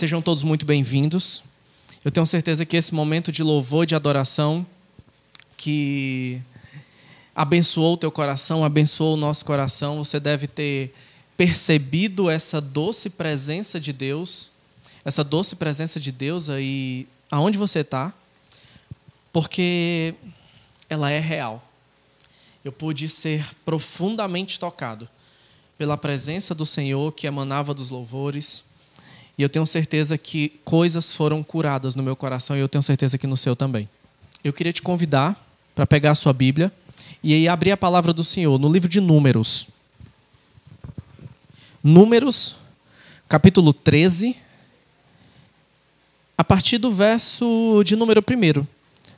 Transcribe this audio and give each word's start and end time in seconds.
Sejam 0.00 0.22
todos 0.22 0.42
muito 0.42 0.64
bem-vindos. 0.64 1.42
Eu 2.02 2.10
tenho 2.10 2.24
certeza 2.24 2.64
que 2.64 2.74
esse 2.74 2.94
momento 2.94 3.30
de 3.30 3.42
louvor, 3.42 3.84
de 3.84 3.94
adoração, 3.94 4.66
que 5.58 6.40
abençoou 7.34 7.92
o 7.92 7.96
teu 7.98 8.10
coração, 8.10 8.64
abençoou 8.64 9.12
o 9.12 9.16
nosso 9.18 9.44
coração, 9.44 10.02
você 10.02 10.18
deve 10.18 10.46
ter 10.46 10.94
percebido 11.36 12.30
essa 12.30 12.62
doce 12.62 13.10
presença 13.10 13.78
de 13.78 13.92
Deus, 13.92 14.50
essa 15.04 15.22
doce 15.22 15.54
presença 15.54 16.00
de 16.00 16.10
Deus 16.10 16.48
aí 16.48 17.06
aonde 17.30 17.58
você 17.58 17.80
está, 17.80 18.10
porque 19.30 20.14
ela 20.88 21.10
é 21.10 21.18
real. 21.18 21.62
Eu 22.64 22.72
pude 22.72 23.06
ser 23.06 23.46
profundamente 23.66 24.58
tocado 24.58 25.06
pela 25.76 25.98
presença 25.98 26.54
do 26.54 26.64
Senhor 26.64 27.12
que 27.12 27.26
emanava 27.26 27.74
dos 27.74 27.90
louvores 27.90 28.69
e 29.36 29.42
eu 29.42 29.48
tenho 29.48 29.66
certeza 29.66 30.18
que 30.18 30.60
coisas 30.64 31.12
foram 31.12 31.42
curadas 31.42 31.94
no 31.94 32.02
meu 32.02 32.14
coração 32.14 32.56
e 32.56 32.60
eu 32.60 32.68
tenho 32.68 32.82
certeza 32.82 33.16
que 33.16 33.26
no 33.26 33.36
seu 33.36 33.56
também. 33.56 33.88
Eu 34.42 34.52
queria 34.52 34.72
te 34.72 34.82
convidar 34.82 35.46
para 35.74 35.86
pegar 35.86 36.10
a 36.10 36.14
sua 36.14 36.32
Bíblia 36.32 36.72
e 37.22 37.34
aí 37.34 37.48
abrir 37.48 37.72
a 37.72 37.76
palavra 37.76 38.12
do 38.12 38.24
Senhor 38.24 38.58
no 38.58 38.70
livro 38.70 38.88
de 38.88 39.00
Números. 39.00 39.68
Números, 41.82 42.56
capítulo 43.28 43.72
13, 43.72 44.36
a 46.36 46.44
partir 46.44 46.78
do 46.78 46.90
verso 46.90 47.82
de 47.84 47.96
número 47.96 48.22
1. 48.22 48.66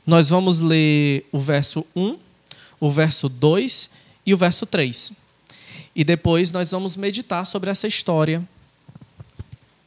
Nós 0.05 0.29
vamos 0.29 0.59
ler 0.59 1.25
o 1.31 1.39
verso 1.39 1.85
1, 1.95 2.17
o 2.79 2.91
verso 2.91 3.29
2 3.29 3.89
e 4.25 4.33
o 4.33 4.37
verso 4.37 4.65
3. 4.65 5.13
E 5.95 6.03
depois 6.03 6.51
nós 6.51 6.71
vamos 6.71 6.97
meditar 6.97 7.45
sobre 7.45 7.69
essa 7.69 7.87
história 7.87 8.43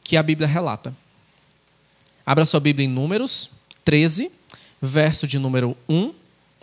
que 0.07 0.15
a 0.15 0.23
Bíblia 0.23 0.47
relata. 0.47 0.95
Abra 2.25 2.45
sua 2.45 2.61
Bíblia 2.61 2.85
em 2.85 2.89
Números 2.89 3.51
13, 3.83 4.31
verso 4.81 5.27
de 5.27 5.37
número 5.37 5.75
1, 5.89 6.13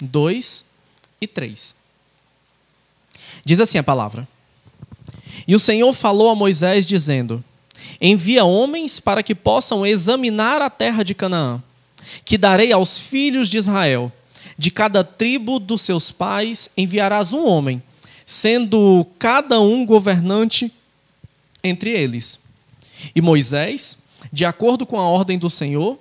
2 0.00 0.64
e 1.20 1.26
3. 1.26 1.76
Diz 3.44 3.60
assim 3.60 3.76
a 3.76 3.82
palavra: 3.82 4.26
E 5.46 5.54
o 5.54 5.60
Senhor 5.60 5.92
falou 5.92 6.30
a 6.30 6.34
Moisés, 6.34 6.86
dizendo: 6.86 7.44
Envia 8.00 8.46
homens 8.46 8.98
para 8.98 9.22
que 9.22 9.34
possam 9.34 9.84
examinar 9.84 10.62
a 10.62 10.70
terra 10.70 11.02
de 11.02 11.14
Canaã, 11.14 11.62
que 12.24 12.38
darei 12.38 12.72
aos 12.72 12.96
filhos 12.96 13.50
de 13.50 13.58
Israel. 13.58 14.10
De 14.56 14.70
cada 14.70 15.04
tribo 15.04 15.58
dos 15.58 15.82
seus 15.82 16.10
pais 16.10 16.70
enviarás 16.78 17.34
um 17.34 17.46
homem, 17.46 17.82
sendo 18.24 19.06
cada 19.18 19.60
um 19.60 19.84
governante 19.84 20.72
entre 21.62 21.90
eles. 21.90 22.43
E 23.14 23.20
Moisés, 23.20 23.98
de 24.32 24.44
acordo 24.44 24.86
com 24.86 24.98
a 24.98 25.08
ordem 25.08 25.38
do 25.38 25.50
Senhor, 25.50 25.98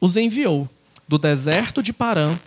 os 0.00 0.16
enviou 0.16 0.68
do 1.08 1.18
deserto 1.18 1.82
de 1.82 1.92
Parã. 1.92 2.38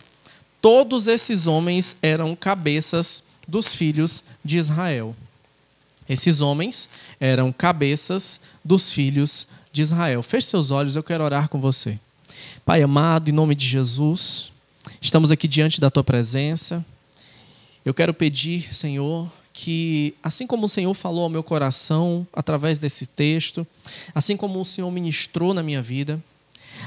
Todos 0.62 1.08
esses 1.08 1.48
homens 1.48 1.96
eram 2.02 2.36
cabeças 2.36 3.24
dos 3.48 3.74
filhos 3.74 4.24
de 4.44 4.58
Israel. 4.58 5.16
Esses 6.08 6.42
homens 6.42 6.90
eram 7.20 7.52
cabeças 7.52 8.42
dos 8.66 8.92
filhos 8.92 9.48
de 9.72 9.82
Israel. 9.82 10.24
Feche 10.24 10.48
seus 10.48 10.72
olhos, 10.72 10.96
eu 10.96 11.04
quero 11.04 11.24
orar 11.24 11.48
com 11.48 11.60
você. 11.60 12.00
Pai 12.66 12.82
amado, 12.82 13.30
em 13.30 13.34
nome 13.34 13.56
de 13.56 13.66
Jesus, 13.66 14.52
estamos 15.02 15.32
aqui 15.32 15.48
diante 15.48 15.80
da 15.80 15.90
tua 15.90 16.04
presença. 16.04 16.86
Eu 17.86 17.94
quero 17.94 18.14
pedir, 18.14 18.76
Senhor, 18.76 19.32
que, 19.54 20.14
assim 20.24 20.48
como 20.48 20.66
o 20.66 20.70
Senhor 20.70 20.94
falou 20.94 21.24
ao 21.24 21.30
meu 21.30 21.44
coração 21.44 22.26
através 22.34 22.80
desse 22.80 23.06
texto, 23.06 23.66
assim 24.14 24.38
como 24.38 24.60
o 24.60 24.66
Senhor 24.66 24.90
ministrou 24.92 25.54
na 25.54 25.64
minha 25.64 25.82
vida, 25.82 26.22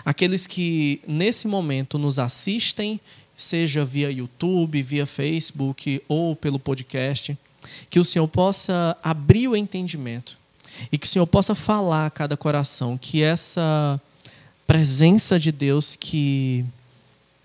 aqueles 0.04 0.46
que 0.46 1.00
nesse 1.06 1.46
momento 1.46 1.98
nos 1.98 2.18
assistem, 2.18 3.00
seja 3.36 3.84
via 3.84 4.10
YouTube, 4.10 4.82
via 4.82 5.06
Facebook 5.06 6.02
ou 6.08 6.36
pelo 6.36 6.58
podcast, 6.58 7.36
que 7.90 8.00
o 8.00 8.04
Senhor 8.04 8.28
possa 8.28 8.96
abrir 9.02 9.48
o 9.48 9.56
entendimento 9.56 10.38
e 10.90 10.98
que 10.98 11.06
o 11.06 11.08
Senhor 11.08 11.26
possa 11.26 11.54
falar 11.54 12.06
a 12.06 12.10
cada 12.10 12.36
coração 12.36 12.98
que 12.98 13.22
essa 13.22 14.00
presença 14.66 15.38
de 15.38 15.52
Deus 15.52 15.96
que 15.96 16.64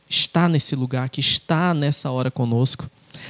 está 0.09 0.47
nesse 0.47 0.75
lugar, 0.75 1.09
que 1.09 1.19
está 1.19 1.73
nessa 1.73 2.09
hora 2.09 2.31
conosco, 2.31 2.89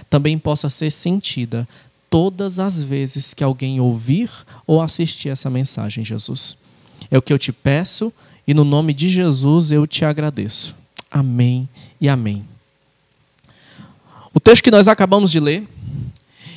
também 0.09 0.37
possa 0.37 0.69
ser 0.69 0.91
sentida 0.91 1.67
todas 2.09 2.59
as 2.59 2.81
vezes 2.81 3.33
que 3.33 3.43
alguém 3.43 3.79
ouvir 3.79 4.29
ou 4.65 4.81
assistir 4.81 5.29
essa 5.29 5.49
mensagem, 5.49 6.03
Jesus. 6.03 6.57
É 7.11 7.17
o 7.17 7.21
que 7.21 7.33
eu 7.33 7.39
te 7.39 7.51
peço 7.51 8.11
e 8.47 8.53
no 8.53 8.63
nome 8.63 8.93
de 8.93 9.09
Jesus 9.09 9.71
eu 9.71 9.85
te 9.85 10.05
agradeço. 10.05 10.75
Amém 11.11 11.67
e 11.99 12.07
amém. 12.07 12.45
O 14.33 14.39
texto 14.39 14.63
que 14.63 14.71
nós 14.71 14.87
acabamos 14.87 15.31
de 15.31 15.39
ler 15.39 15.67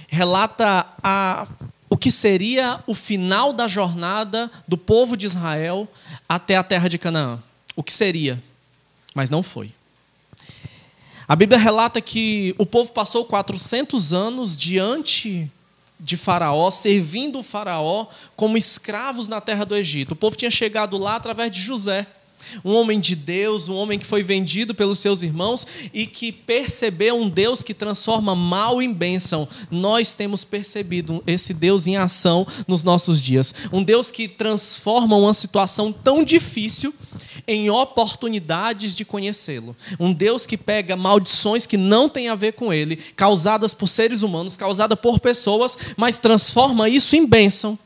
relata 0.09 0.87
a, 1.03 1.47
o 1.89 1.97
que 1.97 2.11
seria 2.11 2.83
o 2.87 2.95
final 2.95 3.53
da 3.53 3.67
jornada 3.67 4.51
do 4.67 4.77
povo 4.77 5.17
de 5.17 5.27
Israel 5.27 5.89
até 6.29 6.57
a 6.57 6.63
terra 6.63 6.89
de 6.89 6.99
Canaã. 6.99 7.41
O 7.75 7.83
que 7.83 7.93
seria, 7.93 8.43
mas 9.15 9.31
não 9.31 9.43
foi. 9.43 9.73
A 11.31 11.37
Bíblia 11.37 11.61
relata 11.61 12.01
que 12.01 12.57
o 12.59 12.67
povo 12.67 12.93
passou 12.93 13.25
400 13.25 14.13
anos 14.13 14.57
diante 14.57 15.49
de 16.01 16.17
Faraó, 16.17 16.73
servindo 16.73 17.39
o 17.39 17.43
Faraó 17.45 18.09
como 18.35 18.57
escravos 18.57 19.29
na 19.29 19.41
terra 19.41 19.65
do 19.65 19.77
Egito. 19.77 20.11
O 20.11 20.17
povo 20.17 20.35
tinha 20.35 20.51
chegado 20.51 20.99
lá 20.99 21.15
através 21.15 21.53
de 21.53 21.63
José 21.63 22.05
um 22.65 22.75
homem 22.75 22.99
de 22.99 23.15
Deus, 23.15 23.69
um 23.69 23.75
homem 23.77 23.99
que 23.99 24.07
foi 24.07 24.23
vendido 24.23 24.75
pelos 24.75 24.99
seus 24.99 25.23
irmãos 25.23 25.67
e 25.93 26.07
que 26.07 26.33
percebeu 26.33 27.17
um 27.17 27.29
Deus 27.29 27.63
que 27.63 27.75
transforma 27.75 28.35
mal 28.35 28.81
em 28.81 28.93
bênção. 28.93 29.49
Nós 29.71 30.15
temos 30.15 30.45
percebido 30.45 31.23
esse 31.27 31.55
Deus 31.55 31.87
em 31.87 31.97
ação 31.97 32.47
nos 32.67 32.85
nossos 32.85 33.23
dias. 33.23 33.55
Um 33.73 33.83
Deus 33.83 34.11
que 34.11 34.29
transforma 34.29 35.17
uma 35.17 35.35
situação 35.35 35.93
tão 35.93 36.25
difícil 36.25 36.95
em 37.47 37.71
oportunidades 37.71 38.95
de 38.95 39.05
conhecê-lo. 39.05 39.77
Um 39.99 40.13
Deus 40.13 40.47
que 40.47 40.57
pega 40.57 40.97
maldições 40.97 41.67
que 41.67 41.77
não 41.77 42.09
têm 42.09 42.29
a 42.29 42.35
ver 42.35 42.53
com 42.53 42.73
ele, 42.73 42.97
causadas 42.97 43.75
por 43.75 43.89
seres 43.89 44.23
humanos, 44.23 44.57
causadas 44.57 44.99
por 44.99 45.19
pessoas, 45.21 45.77
mas 45.97 46.19
transforma 46.19 46.89
isso 46.89 47.17
em 47.17 47.27
bênção. 47.27 47.79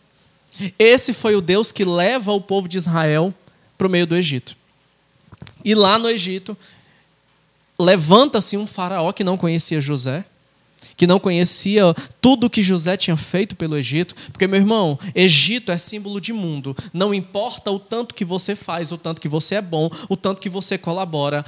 Esse 0.78 1.12
foi 1.12 1.34
o 1.34 1.41
Deus 1.41 1.72
que 1.72 1.84
leva 1.84 2.32
o 2.32 2.41
povo 2.41 2.69
de 2.69 2.78
Israel 2.78 3.34
para 3.76 3.86
o 3.86 3.90
meio 3.90 4.06
do 4.06 4.16
Egito. 4.16 4.56
E 5.64 5.74
lá 5.74 5.98
no 5.98 6.08
Egito, 6.08 6.56
levanta-se 7.78 8.56
um 8.56 8.66
faraó 8.66 9.12
que 9.12 9.24
não 9.24 9.36
conhecia 9.36 9.80
José, 9.80 10.24
que 10.96 11.06
não 11.06 11.18
conhecia 11.18 11.94
tudo 12.20 12.50
que 12.50 12.62
José 12.62 12.96
tinha 12.96 13.16
feito 13.16 13.56
pelo 13.56 13.76
Egito, 13.76 14.14
porque, 14.30 14.46
meu 14.46 14.60
irmão, 14.60 14.98
Egito 15.14 15.72
é 15.72 15.78
símbolo 15.78 16.20
de 16.20 16.32
mundo. 16.32 16.76
Não 16.92 17.14
importa 17.14 17.70
o 17.70 17.78
tanto 17.78 18.14
que 18.14 18.24
você 18.24 18.54
faz, 18.54 18.92
o 18.92 18.98
tanto 18.98 19.20
que 19.20 19.28
você 19.28 19.56
é 19.56 19.62
bom, 19.62 19.91
o 20.08 20.16
tanto 20.16 20.41
que 20.41 20.48
você 20.48 20.78
colabora. 20.78 21.44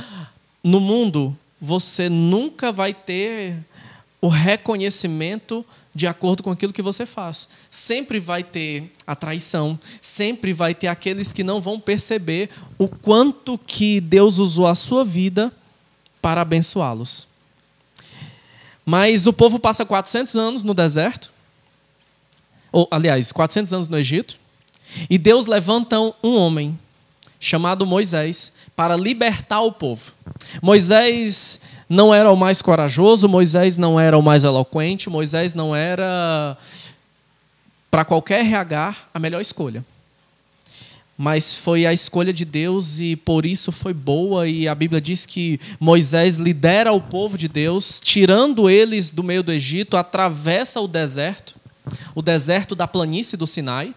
No 0.64 0.81
mundo, 0.81 1.37
você 1.60 2.08
nunca 2.08 2.72
vai 2.72 2.93
ter 2.93 3.58
o 4.20 4.28
reconhecimento 4.28 5.64
de 5.97 6.07
acordo 6.07 6.43
com 6.43 6.51
aquilo 6.51 6.75
que 6.75 6.83
você 6.83 7.07
faz. 7.07 7.49
Sempre 7.71 8.21
vai 8.21 8.45
ter 8.45 8.93
a 9.07 9.17
traição, 9.17 9.81
sempre 10.03 10.53
vai 10.53 10.75
ter 10.75 10.89
aqueles 10.89 11.33
que 11.33 11.43
não 11.43 11.59
vão 11.59 11.81
perceber 11.81 12.51
o 12.77 12.87
quanto 12.87 13.57
que 13.57 13.99
Deus 13.99 14.37
usou 14.37 14.67
a 14.67 14.75
sua 14.75 15.03
vida 15.03 15.51
para 16.21 16.43
abençoá-los. 16.43 17.27
Mas 18.85 19.27
o 19.27 19.33
povo 19.33 19.59
passa 19.59 19.87
400 19.87 20.37
anos 20.37 20.62
no 20.62 20.75
deserto, 20.75 21.33
ou 22.71 22.87
aliás, 22.91 23.33
400 23.33 23.73
anos 23.73 23.89
no 23.89 23.99
Egito, 23.99 24.39
e 25.09 25.17
Deus 25.17 25.47
levanta 25.47 25.99
um 25.99 26.37
homem 26.37 26.79
chamado 27.41 27.87
Moisés 27.87 28.53
para 28.76 28.97
libertar 28.97 29.62
o 29.62 29.73
povo. 29.73 30.12
Moisés 30.61 31.61
não 31.88 32.12
era 32.12 32.31
o 32.31 32.37
mais 32.37 32.61
corajoso, 32.61 33.29
Moisés 33.29 33.77
não 33.77 33.99
era 33.99 34.19
o 34.19 34.23
mais 34.23 34.44
eloquente, 34.44 35.09
Moisés 35.09 35.55
não 35.55 35.75
era, 35.75 36.56
para 37.91 38.05
qualquer 38.05 38.41
RH, 38.41 38.94
a 39.15 39.19
melhor 39.19 39.41
escolha. 39.41 39.85
Mas 41.17 41.55
foi 41.55 41.87
a 41.87 41.93
escolha 41.93 42.33
de 42.33 42.44
Deus 42.44 42.99
e 42.99 43.17
por 43.17 43.47
isso 43.47 43.73
foi 43.73 43.94
boa, 43.94 44.47
e 44.47 44.69
a 44.69 44.75
Bíblia 44.75 45.00
diz 45.00 45.25
que 45.25 45.59
Moisés 45.81 46.37
lidera 46.37 46.93
o 46.93 47.00
povo 47.00 47.38
de 47.38 47.49
Deus, 47.49 48.00
tirando 48.00 48.69
eles 48.69 49.11
do 49.11 49.23
meio 49.23 49.43
do 49.43 49.53
Egito, 49.53 49.97
atravessa 49.97 50.81
o 50.81 50.89
deserto, 50.89 51.55
o 52.15 52.21
deserto 52.21 52.75
da 52.75 52.87
planície 52.87 53.37
do 53.37 53.47
Sinai 53.47 53.94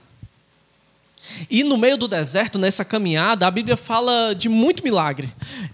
e 1.49 1.63
no 1.63 1.77
meio 1.77 1.97
do 1.97 2.07
deserto, 2.07 2.57
nessa 2.57 2.83
caminhada, 2.85 3.47
a 3.47 3.51
Bíblia 3.51 3.77
fala 3.77 4.33
de 4.33 4.49
muito 4.49 4.83
milagre. 4.83 5.29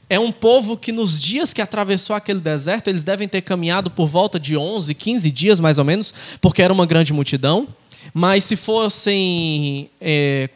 É 0.09 0.19
um 0.19 0.31
povo 0.31 0.77
que 0.77 0.91
nos 0.91 1.21
dias 1.21 1.53
que 1.53 1.61
atravessou 1.61 2.15
aquele 2.15 2.39
deserto, 2.39 2.89
eles 2.89 3.03
devem 3.03 3.27
ter 3.27 3.41
caminhado 3.41 3.89
por 3.89 4.07
volta 4.07 4.39
de 4.39 4.55
11, 4.55 4.93
15 4.93 5.31
dias 5.31 5.59
mais 5.59 5.77
ou 5.77 5.85
menos, 5.85 6.13
porque 6.41 6.61
era 6.61 6.73
uma 6.73 6.85
grande 6.85 7.13
multidão. 7.13 7.67
Mas 8.13 8.43
se 8.43 8.55
fossem 8.55 9.89
é, 9.99 10.49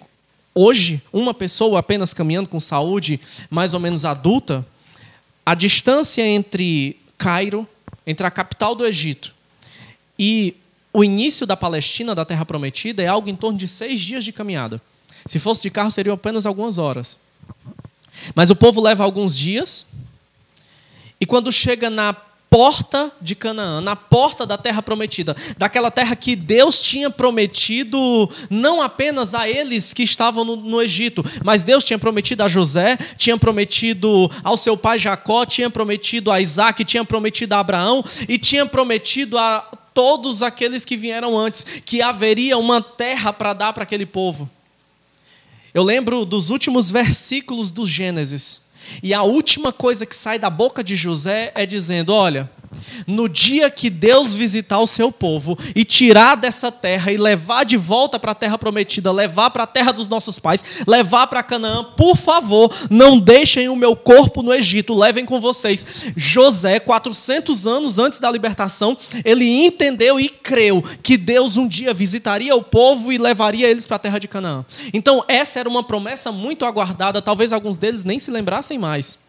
hoje, 0.53 1.01
uma 1.11 1.33
pessoa 1.33 1.79
apenas 1.79 2.13
caminhando 2.13 2.49
com 2.49 2.59
saúde 2.59 3.19
mais 3.49 3.73
ou 3.73 3.79
menos 3.79 4.05
adulta, 4.05 4.65
a 5.45 5.55
distância 5.55 6.25
entre 6.25 6.97
Cairo, 7.17 7.67
entre 8.05 8.25
a 8.25 8.31
capital 8.31 8.75
do 8.75 8.85
Egito 8.85 9.33
e 10.17 10.55
o 10.91 11.03
início 11.03 11.45
da 11.45 11.55
Palestina, 11.55 12.13
da 12.13 12.25
Terra 12.25 12.45
Prometida, 12.45 13.01
é 13.01 13.07
algo 13.07 13.29
em 13.29 13.35
torno 13.35 13.57
de 13.57 13.67
seis 13.67 14.01
dias 14.01 14.25
de 14.25 14.31
caminhada. 14.31 14.81
Se 15.25 15.39
fosse 15.39 15.61
de 15.61 15.69
carro, 15.69 15.91
seriam 15.91 16.13
apenas 16.13 16.45
algumas 16.45 16.77
horas. 16.77 17.19
Mas 18.35 18.49
o 18.49 18.55
povo 18.55 18.81
leva 18.81 19.03
alguns 19.03 19.35
dias, 19.35 19.85
e 21.19 21.25
quando 21.25 21.51
chega 21.51 21.89
na 21.89 22.15
porta 22.49 23.11
de 23.21 23.35
Canaã, 23.35 23.79
na 23.79 23.95
porta 23.95 24.45
da 24.45 24.57
terra 24.57 24.81
prometida, 24.81 25.35
daquela 25.57 25.91
terra 25.91 26.15
que 26.15 26.35
Deus 26.35 26.81
tinha 26.81 27.09
prometido 27.09 27.97
não 28.49 28.81
apenas 28.81 29.35
a 29.35 29.47
eles 29.47 29.93
que 29.93 30.01
estavam 30.01 30.43
no, 30.43 30.55
no, 30.55 30.81
Egito, 30.81 31.23
mas 31.43 31.63
Deus 31.63 31.83
tinha 31.83 31.99
prometido 31.99 32.41
a 32.41 32.47
José, 32.47 32.97
tinha 33.17 33.37
prometido 33.37 34.31
ao 34.43 34.57
seu 34.57 34.75
pai 34.75 34.97
Jacó, 34.97 35.45
tinha 35.45 35.69
prometido 35.69 36.31
a 36.31 36.41
Isaac, 36.41 36.83
tinha 36.83 37.05
prometido 37.05 37.53
a 37.53 37.59
Abraão 37.59 38.03
e 38.27 38.39
tinha 38.39 38.65
prometido 38.65 39.37
a 39.37 39.59
todos 39.93 40.41
aqueles 40.41 40.83
que 40.83 40.97
vieram 40.97 41.37
antes 41.37 41.63
que 41.85 42.01
haveria 42.01 42.57
uma 42.57 42.81
terra 42.81 43.31
para 43.31 43.53
dar 43.53 43.73
para 43.73 43.83
aquele 43.83 44.05
povo. 44.05 44.49
Eu 45.73 45.83
lembro 45.83 46.25
dos 46.25 46.49
últimos 46.49 46.89
versículos 46.89 47.71
do 47.71 47.85
Gênesis. 47.85 48.69
E 49.03 49.13
a 49.13 49.21
última 49.21 49.71
coisa 49.71 50.05
que 50.05 50.15
sai 50.15 50.39
da 50.39 50.49
boca 50.49 50.83
de 50.83 50.95
José 50.95 51.51
é 51.53 51.65
dizendo: 51.65 52.13
Olha, 52.13 52.49
no 53.07 53.27
dia 53.27 53.69
que 53.69 53.89
Deus 53.89 54.33
visitar 54.33 54.79
o 54.79 54.87
seu 54.87 55.11
povo 55.11 55.57
e 55.75 55.83
tirar 55.83 56.35
dessa 56.35 56.71
terra 56.71 57.11
e 57.11 57.17
levar 57.17 57.63
de 57.63 57.77
volta 57.77 58.19
para 58.19 58.31
a 58.31 58.35
terra 58.35 58.57
prometida, 58.57 59.11
levar 59.11 59.49
para 59.49 59.63
a 59.63 59.67
terra 59.67 59.91
dos 59.91 60.07
nossos 60.07 60.39
pais, 60.39 60.63
levar 60.87 61.27
para 61.27 61.43
Canaã, 61.43 61.83
por 61.83 62.15
favor, 62.15 62.73
não 62.89 63.19
deixem 63.19 63.69
o 63.69 63.75
meu 63.75 63.95
corpo 63.95 64.41
no 64.41 64.53
Egito, 64.53 64.93
levem 64.93 65.25
com 65.25 65.39
vocês. 65.39 66.11
José, 66.15 66.79
400 66.79 67.67
anos 67.67 67.99
antes 67.99 68.19
da 68.19 68.31
libertação, 68.31 68.97
ele 69.23 69.45
entendeu 69.45 70.19
e 70.19 70.29
creu 70.29 70.83
que 71.03 71.17
Deus 71.17 71.57
um 71.57 71.67
dia 71.67 71.93
visitaria 71.93 72.55
o 72.55 72.63
povo 72.63 73.11
e 73.11 73.17
levaria 73.17 73.69
eles 73.69 73.85
para 73.85 73.95
a 73.95 73.99
terra 73.99 74.19
de 74.19 74.27
Canaã. 74.27 74.65
Então, 74.93 75.23
essa 75.27 75.59
era 75.59 75.69
uma 75.69 75.83
promessa 75.83 76.31
muito 76.31 76.65
aguardada, 76.65 77.21
talvez 77.21 77.51
alguns 77.51 77.77
deles 77.77 78.03
nem 78.03 78.19
se 78.19 78.31
lembrassem 78.31 78.77
mais. 78.77 79.28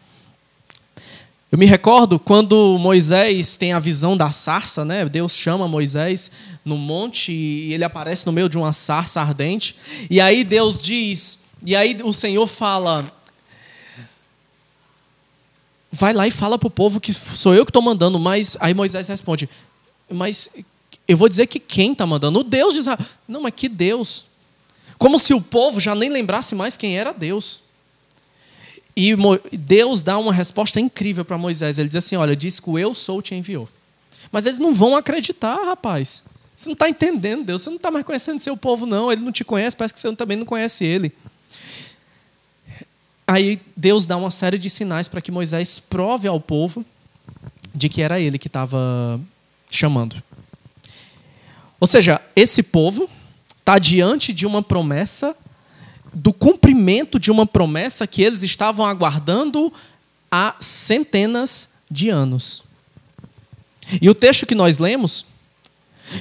Eu 1.51 1.57
me 1.57 1.65
recordo 1.65 2.17
quando 2.17 2.77
Moisés 2.79 3.57
tem 3.57 3.73
a 3.73 3.79
visão 3.79 4.15
da 4.15 4.31
sarça, 4.31 4.85
né? 4.85 5.03
Deus 5.03 5.35
chama 5.35 5.67
Moisés 5.67 6.31
no 6.63 6.77
monte 6.77 7.33
e 7.33 7.73
ele 7.73 7.83
aparece 7.83 8.25
no 8.25 8.31
meio 8.31 8.47
de 8.47 8.57
uma 8.57 8.71
sarça 8.71 9.19
ardente. 9.19 9.75
E 10.09 10.21
aí 10.21 10.45
Deus 10.45 10.81
diz, 10.81 11.43
e 11.65 11.75
aí 11.75 11.97
o 12.05 12.13
Senhor 12.13 12.47
fala: 12.47 13.05
Vai 15.91 16.13
lá 16.13 16.25
e 16.25 16.31
fala 16.31 16.57
para 16.57 16.67
o 16.67 16.71
povo 16.71 17.01
que 17.01 17.13
sou 17.13 17.53
eu 17.53 17.65
que 17.65 17.69
estou 17.69 17.81
mandando. 17.81 18.17
Mas 18.17 18.55
aí 18.61 18.73
Moisés 18.73 19.09
responde: 19.09 19.49
Mas 20.09 20.49
eu 21.05 21.17
vou 21.17 21.27
dizer 21.27 21.47
que 21.47 21.59
quem 21.59 21.91
está 21.91 22.07
mandando? 22.07 22.39
O 22.39 22.43
Deus 22.45 22.75
diz: 22.75 22.85
Não, 23.27 23.41
mas 23.41 23.53
que 23.53 23.67
Deus? 23.67 24.23
Como 24.97 25.19
se 25.19 25.33
o 25.33 25.41
povo 25.41 25.81
já 25.81 25.93
nem 25.95 26.09
lembrasse 26.09 26.55
mais 26.55 26.77
quem 26.77 26.97
era 26.97 27.11
Deus. 27.11 27.70
E 28.95 29.15
Deus 29.53 30.01
dá 30.01 30.17
uma 30.17 30.33
resposta 30.33 30.79
incrível 30.79 31.23
para 31.23 31.37
Moisés. 31.37 31.77
Ele 31.77 31.87
diz 31.87 31.97
assim: 31.97 32.15
Olha, 32.15 32.35
diz 32.35 32.59
que 32.59 32.69
o 32.69 32.77
eu 32.77 32.93
sou 32.93 33.21
te 33.21 33.33
enviou. 33.33 33.67
Mas 34.31 34.45
eles 34.45 34.59
não 34.59 34.73
vão 34.73 34.95
acreditar, 34.95 35.55
rapaz. 35.65 36.23
Você 36.55 36.69
não 36.69 36.73
está 36.73 36.89
entendendo 36.89 37.43
Deus. 37.43 37.61
Você 37.61 37.69
não 37.69 37.77
está 37.77 37.89
mais 37.89 38.05
conhecendo 38.05 38.39
seu 38.39 38.55
povo, 38.55 38.85
não. 38.85 39.11
Ele 39.11 39.21
não 39.21 39.31
te 39.31 39.43
conhece, 39.43 39.75
parece 39.75 39.93
que 39.93 39.99
você 39.99 40.15
também 40.15 40.37
não 40.37 40.45
conhece 40.45 40.85
ele. 40.85 41.11
Aí 43.25 43.61
Deus 43.75 44.05
dá 44.05 44.17
uma 44.17 44.29
série 44.29 44.57
de 44.57 44.69
sinais 44.69 45.07
para 45.07 45.21
que 45.21 45.31
Moisés 45.31 45.79
prove 45.79 46.27
ao 46.27 46.39
povo 46.39 46.85
de 47.73 47.87
que 47.87 48.01
era 48.01 48.19
ele 48.19 48.37
que 48.37 48.47
estava 48.47 49.19
chamando. 49.69 50.21
Ou 51.79 51.87
seja, 51.87 52.21
esse 52.35 52.61
povo 52.61 53.09
está 53.59 53.79
diante 53.79 54.33
de 54.33 54.45
uma 54.45 54.61
promessa 54.61 55.35
do 56.13 56.33
cumprimento 56.33 57.19
de 57.19 57.31
uma 57.31 57.45
promessa 57.45 58.05
que 58.05 58.21
eles 58.21 58.43
estavam 58.43 58.85
aguardando 58.85 59.71
há 60.29 60.55
centenas 60.59 61.71
de 61.89 62.09
anos. 62.09 62.63
E 64.01 64.09
o 64.09 64.15
texto 64.15 64.45
que 64.45 64.55
nós 64.55 64.77
lemos 64.77 65.25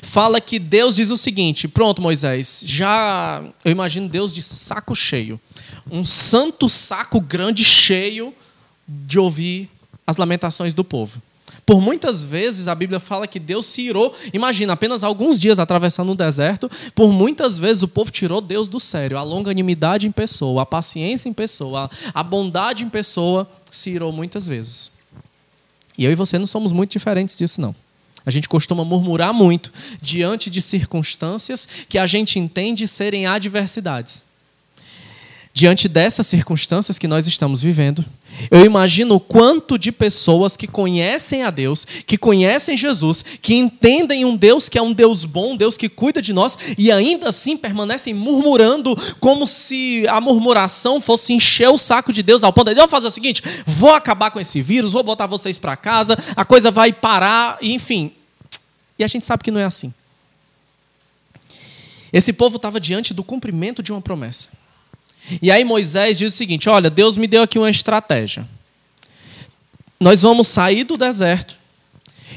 fala 0.02 0.40
que 0.40 0.58
Deus 0.58 0.96
diz 0.96 1.10
o 1.10 1.16
seguinte: 1.16 1.68
pronto, 1.68 2.00
Moisés, 2.00 2.62
já 2.64 3.42
eu 3.64 3.72
imagino 3.72 4.08
Deus 4.08 4.34
de 4.34 4.42
saco 4.42 4.94
cheio, 4.94 5.40
um 5.90 6.04
santo 6.04 6.68
saco 6.68 7.20
grande 7.20 7.64
cheio 7.64 8.34
de 8.86 9.18
ouvir 9.18 9.68
as 10.06 10.16
lamentações 10.16 10.74
do 10.74 10.84
povo. 10.84 11.20
Por 11.70 11.80
muitas 11.80 12.20
vezes 12.20 12.66
a 12.66 12.74
Bíblia 12.74 12.98
fala 12.98 13.28
que 13.28 13.38
Deus 13.38 13.64
se 13.64 13.82
irou. 13.82 14.12
Imagina, 14.32 14.72
apenas 14.72 15.04
alguns 15.04 15.38
dias 15.38 15.60
atravessando 15.60 16.10
um 16.10 16.16
deserto, 16.16 16.68
por 16.96 17.12
muitas 17.12 17.58
vezes 17.58 17.84
o 17.84 17.86
povo 17.86 18.10
tirou 18.10 18.40
Deus 18.40 18.68
do 18.68 18.80
sério. 18.80 19.16
A 19.16 19.22
longanimidade 19.22 20.04
em 20.04 20.10
pessoa, 20.10 20.62
a 20.62 20.66
paciência 20.66 21.28
em 21.28 21.32
pessoa, 21.32 21.88
a 22.12 22.24
bondade 22.24 22.82
em 22.82 22.88
pessoa 22.88 23.48
se 23.70 23.88
irou 23.88 24.10
muitas 24.10 24.48
vezes. 24.48 24.90
E 25.96 26.04
eu 26.04 26.10
e 26.10 26.16
você 26.16 26.40
não 26.40 26.46
somos 26.46 26.72
muito 26.72 26.90
diferentes 26.90 27.36
disso, 27.36 27.60
não. 27.60 27.72
A 28.26 28.32
gente 28.32 28.48
costuma 28.48 28.84
murmurar 28.84 29.32
muito 29.32 29.72
diante 30.02 30.50
de 30.50 30.60
circunstâncias 30.60 31.68
que 31.88 31.98
a 31.98 32.06
gente 32.08 32.36
entende 32.36 32.88
serem 32.88 33.26
adversidades. 33.26 34.24
Diante 35.52 35.88
dessas 35.88 36.28
circunstâncias 36.28 36.96
que 36.96 37.08
nós 37.08 37.26
estamos 37.26 37.60
vivendo, 37.60 38.04
eu 38.50 38.64
imagino 38.64 39.16
o 39.16 39.20
quanto 39.20 39.76
de 39.76 39.90
pessoas 39.90 40.56
que 40.56 40.68
conhecem 40.68 41.42
a 41.42 41.50
Deus, 41.50 41.84
que 42.06 42.16
conhecem 42.16 42.76
Jesus, 42.76 43.24
que 43.42 43.56
entendem 43.56 44.24
um 44.24 44.36
Deus 44.36 44.68
que 44.68 44.78
é 44.78 44.82
um 44.82 44.92
Deus 44.92 45.24
bom, 45.24 45.52
um 45.52 45.56
Deus 45.56 45.76
que 45.76 45.88
cuida 45.88 46.22
de 46.22 46.32
nós, 46.32 46.56
e 46.78 46.92
ainda 46.92 47.28
assim 47.28 47.56
permanecem 47.56 48.14
murmurando, 48.14 48.96
como 49.18 49.44
se 49.44 50.06
a 50.08 50.20
murmuração 50.20 51.00
fosse 51.00 51.32
encher 51.32 51.68
o 51.68 51.76
saco 51.76 52.12
de 52.12 52.22
Deus 52.22 52.44
ao 52.44 52.52
ponto 52.52 52.68
de 52.68 52.76
vamos 52.76 52.90
fazer 52.90 53.08
o 53.08 53.10
seguinte: 53.10 53.42
vou 53.66 53.92
acabar 53.92 54.30
com 54.30 54.40
esse 54.40 54.62
vírus, 54.62 54.92
vou 54.92 55.02
botar 55.02 55.26
vocês 55.26 55.58
para 55.58 55.76
casa, 55.76 56.16
a 56.36 56.44
coisa 56.44 56.70
vai 56.70 56.92
parar, 56.92 57.58
enfim. 57.60 58.12
E 58.96 59.04
a 59.04 59.08
gente 59.08 59.24
sabe 59.24 59.42
que 59.42 59.50
não 59.50 59.60
é 59.60 59.64
assim. 59.64 59.92
Esse 62.12 62.32
povo 62.32 62.56
estava 62.56 62.80
diante 62.80 63.12
do 63.12 63.24
cumprimento 63.24 63.82
de 63.82 63.92
uma 63.92 64.00
promessa. 64.00 64.59
E 65.40 65.50
aí 65.50 65.64
Moisés 65.64 66.16
diz 66.16 66.34
o 66.34 66.36
seguinte: 66.36 66.68
Olha, 66.68 66.90
Deus 66.90 67.16
me 67.16 67.26
deu 67.26 67.42
aqui 67.42 67.58
uma 67.58 67.70
estratégia. 67.70 68.46
Nós 69.98 70.22
vamos 70.22 70.48
sair 70.48 70.84
do 70.84 70.96
deserto 70.96 71.56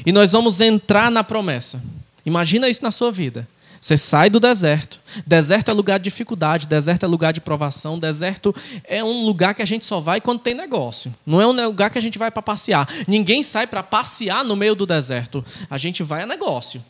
e 0.04 0.12
nós 0.12 0.32
vamos 0.32 0.60
entrar 0.60 1.10
na 1.10 1.24
promessa. 1.24 1.82
Imagina 2.26 2.68
isso 2.68 2.82
na 2.82 2.90
sua 2.90 3.10
vida. 3.10 3.48
Você 3.80 3.98
sai 3.98 4.30
do 4.30 4.40
deserto. 4.40 4.98
Deserto 5.26 5.70
é 5.70 5.74
lugar 5.74 5.98
de 5.98 6.04
dificuldade, 6.04 6.66
deserto 6.66 7.04
é 7.04 7.06
lugar 7.06 7.34
de 7.34 7.40
provação, 7.40 7.98
deserto 7.98 8.54
é 8.84 9.04
um 9.04 9.26
lugar 9.26 9.54
que 9.54 9.60
a 9.60 9.66
gente 9.66 9.84
só 9.84 10.00
vai 10.00 10.22
quando 10.22 10.40
tem 10.40 10.54
negócio. 10.54 11.14
Não 11.26 11.38
é 11.40 11.46
um 11.46 11.52
lugar 11.66 11.90
que 11.90 11.98
a 11.98 12.00
gente 12.00 12.18
vai 12.18 12.30
para 12.30 12.40
passear. 12.40 12.88
Ninguém 13.06 13.42
sai 13.42 13.66
para 13.66 13.82
passear 13.82 14.42
no 14.42 14.56
meio 14.56 14.74
do 14.74 14.86
deserto. 14.86 15.44
A 15.68 15.76
gente 15.76 16.02
vai 16.02 16.22
a 16.22 16.26
negócio. 16.26 16.82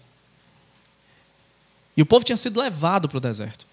E 1.96 2.02
o 2.02 2.06
povo 2.06 2.24
tinha 2.24 2.36
sido 2.36 2.60
levado 2.60 3.08
para 3.08 3.18
o 3.18 3.20
deserto. 3.20 3.66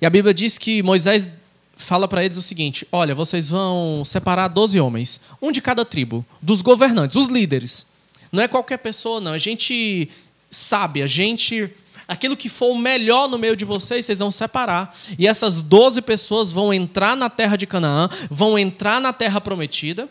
E 0.00 0.06
a 0.06 0.10
Bíblia 0.10 0.32
diz 0.32 0.56
que 0.56 0.82
Moisés 0.82 1.30
fala 1.76 2.06
para 2.06 2.24
eles 2.24 2.36
o 2.36 2.42
seguinte: 2.42 2.86
olha, 2.90 3.14
vocês 3.14 3.48
vão 3.48 4.02
separar 4.04 4.48
12 4.48 4.80
homens, 4.80 5.20
um 5.40 5.50
de 5.52 5.60
cada 5.60 5.84
tribo, 5.84 6.24
dos 6.40 6.62
governantes, 6.62 7.16
os 7.16 7.26
líderes. 7.26 7.88
Não 8.32 8.42
é 8.42 8.48
qualquer 8.48 8.78
pessoa, 8.78 9.20
não. 9.20 9.32
A 9.32 9.38
gente 9.38 10.08
sabe, 10.50 11.02
a 11.02 11.06
gente. 11.06 11.70
Aquilo 12.06 12.36
que 12.36 12.48
for 12.48 12.72
o 12.72 12.78
melhor 12.78 13.28
no 13.28 13.38
meio 13.38 13.54
de 13.54 13.64
vocês, 13.64 14.04
vocês 14.04 14.18
vão 14.18 14.32
separar. 14.32 14.92
E 15.16 15.28
essas 15.28 15.62
12 15.62 16.02
pessoas 16.02 16.50
vão 16.50 16.74
entrar 16.74 17.16
na 17.16 17.30
terra 17.30 17.54
de 17.54 17.68
Canaã, 17.68 18.08
vão 18.28 18.58
entrar 18.58 19.00
na 19.00 19.12
terra 19.12 19.40
prometida 19.40 20.08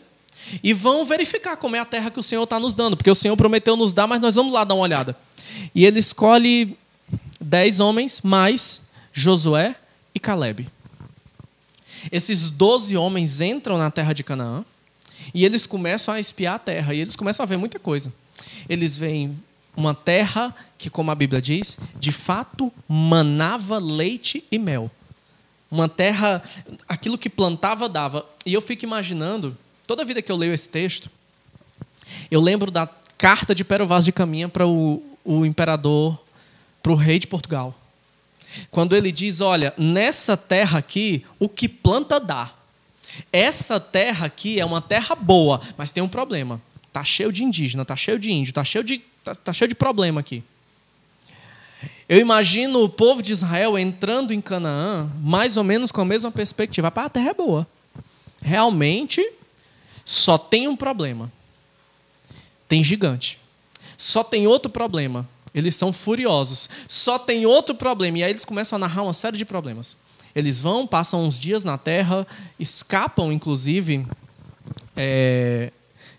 e 0.62 0.72
vão 0.72 1.04
verificar 1.04 1.58
como 1.58 1.76
é 1.76 1.78
a 1.78 1.84
terra 1.84 2.10
que 2.10 2.18
o 2.18 2.22
Senhor 2.22 2.44
está 2.44 2.58
nos 2.58 2.72
dando, 2.72 2.96
porque 2.96 3.10
o 3.10 3.14
Senhor 3.14 3.36
prometeu 3.36 3.76
nos 3.76 3.92
dar, 3.92 4.06
mas 4.06 4.18
nós 4.18 4.34
vamos 4.34 4.50
lá 4.50 4.64
dar 4.64 4.74
uma 4.76 4.82
olhada. 4.82 5.14
E 5.74 5.84
ele 5.84 6.00
escolhe 6.00 6.74
10 7.38 7.80
homens 7.80 8.22
mais 8.22 8.80
Josué 9.12 9.76
e 10.14 10.20
Caleb. 10.20 10.68
Esses 12.10 12.50
doze 12.50 12.96
homens 12.96 13.40
entram 13.40 13.76
na 13.76 13.90
terra 13.90 14.12
de 14.12 14.24
Canaã 14.24 14.64
e 15.34 15.44
eles 15.44 15.66
começam 15.66 16.14
a 16.14 16.20
espiar 16.20 16.54
a 16.54 16.58
terra 16.58 16.94
e 16.94 17.00
eles 17.00 17.16
começam 17.16 17.42
a 17.44 17.46
ver 17.46 17.56
muita 17.56 17.78
coisa. 17.78 18.12
Eles 18.68 18.96
veem 18.96 19.38
uma 19.76 19.94
terra 19.94 20.54
que, 20.78 20.90
como 20.90 21.10
a 21.10 21.14
Bíblia 21.14 21.40
diz, 21.40 21.78
de 21.98 22.12
fato 22.12 22.72
manava 22.88 23.78
leite 23.78 24.44
e 24.50 24.58
mel. 24.58 24.90
Uma 25.70 25.88
terra, 25.88 26.42
aquilo 26.88 27.18
que 27.18 27.30
plantava 27.30 27.88
dava. 27.88 28.26
E 28.44 28.52
eu 28.52 28.60
fico 28.60 28.84
imaginando, 28.84 29.56
toda 29.86 30.04
vida 30.04 30.20
que 30.20 30.32
eu 30.32 30.36
leio 30.36 30.52
esse 30.52 30.68
texto, 30.68 31.10
eu 32.30 32.40
lembro 32.40 32.70
da 32.70 32.88
carta 33.16 33.54
de 33.54 33.64
Pero 33.64 33.86
Vaz 33.86 34.04
de 34.04 34.12
Caminha 34.12 34.48
para 34.48 34.66
o, 34.66 35.02
o 35.24 35.46
imperador, 35.46 36.18
para 36.82 36.92
o 36.92 36.96
rei 36.96 37.18
de 37.18 37.26
Portugal. 37.26 37.78
Quando 38.70 38.96
ele 38.96 39.12
diz: 39.12 39.40
Olha, 39.40 39.72
nessa 39.76 40.36
terra 40.36 40.78
aqui, 40.78 41.24
o 41.38 41.48
que 41.48 41.68
planta 41.68 42.18
dá. 42.18 42.50
Essa 43.32 43.80
terra 43.80 44.26
aqui 44.26 44.60
é 44.60 44.64
uma 44.64 44.80
terra 44.80 45.14
boa, 45.14 45.60
mas 45.76 45.90
tem 45.90 46.02
um 46.02 46.08
problema. 46.08 46.60
Tá 46.92 47.04
cheio 47.04 47.32
de 47.32 47.44
indígena, 47.44 47.84
tá 47.84 47.96
cheio 47.96 48.18
de 48.18 48.32
índio, 48.32 48.52
tá 48.52 48.64
cheio 48.64 48.84
de, 48.84 49.02
tá, 49.24 49.34
tá 49.34 49.52
cheio 49.52 49.68
de 49.68 49.74
problema 49.74 50.20
aqui. 50.20 50.42
Eu 52.08 52.18
imagino 52.18 52.82
o 52.82 52.88
povo 52.88 53.22
de 53.22 53.32
Israel 53.32 53.78
entrando 53.78 54.32
em 54.32 54.40
Canaã, 54.40 55.08
mais 55.20 55.56
ou 55.56 55.62
menos 55.62 55.92
com 55.92 56.00
a 56.00 56.04
mesma 56.04 56.30
perspectiva. 56.30 56.88
a 56.88 57.08
terra 57.08 57.30
é 57.30 57.34
boa. 57.34 57.66
Realmente, 58.42 59.24
só 60.04 60.36
tem 60.36 60.66
um 60.66 60.74
problema. 60.74 61.30
Tem 62.68 62.82
gigante. 62.82 63.38
Só 63.96 64.24
tem 64.24 64.46
outro 64.46 64.68
problema. 64.70 65.28
Eles 65.54 65.76
são 65.76 65.92
furiosos. 65.92 66.68
Só 66.88 67.18
tem 67.18 67.46
outro 67.46 67.74
problema. 67.74 68.18
E 68.18 68.24
aí 68.24 68.30
eles 68.30 68.44
começam 68.44 68.76
a 68.76 68.78
narrar 68.78 69.02
uma 69.02 69.12
série 69.12 69.36
de 69.36 69.44
problemas. 69.44 69.98
Eles 70.34 70.58
vão, 70.58 70.86
passam 70.86 71.24
uns 71.24 71.38
dias 71.38 71.64
na 71.64 71.76
terra, 71.76 72.26
escapam, 72.58 73.32
inclusive, 73.32 74.06
é, 74.96 75.72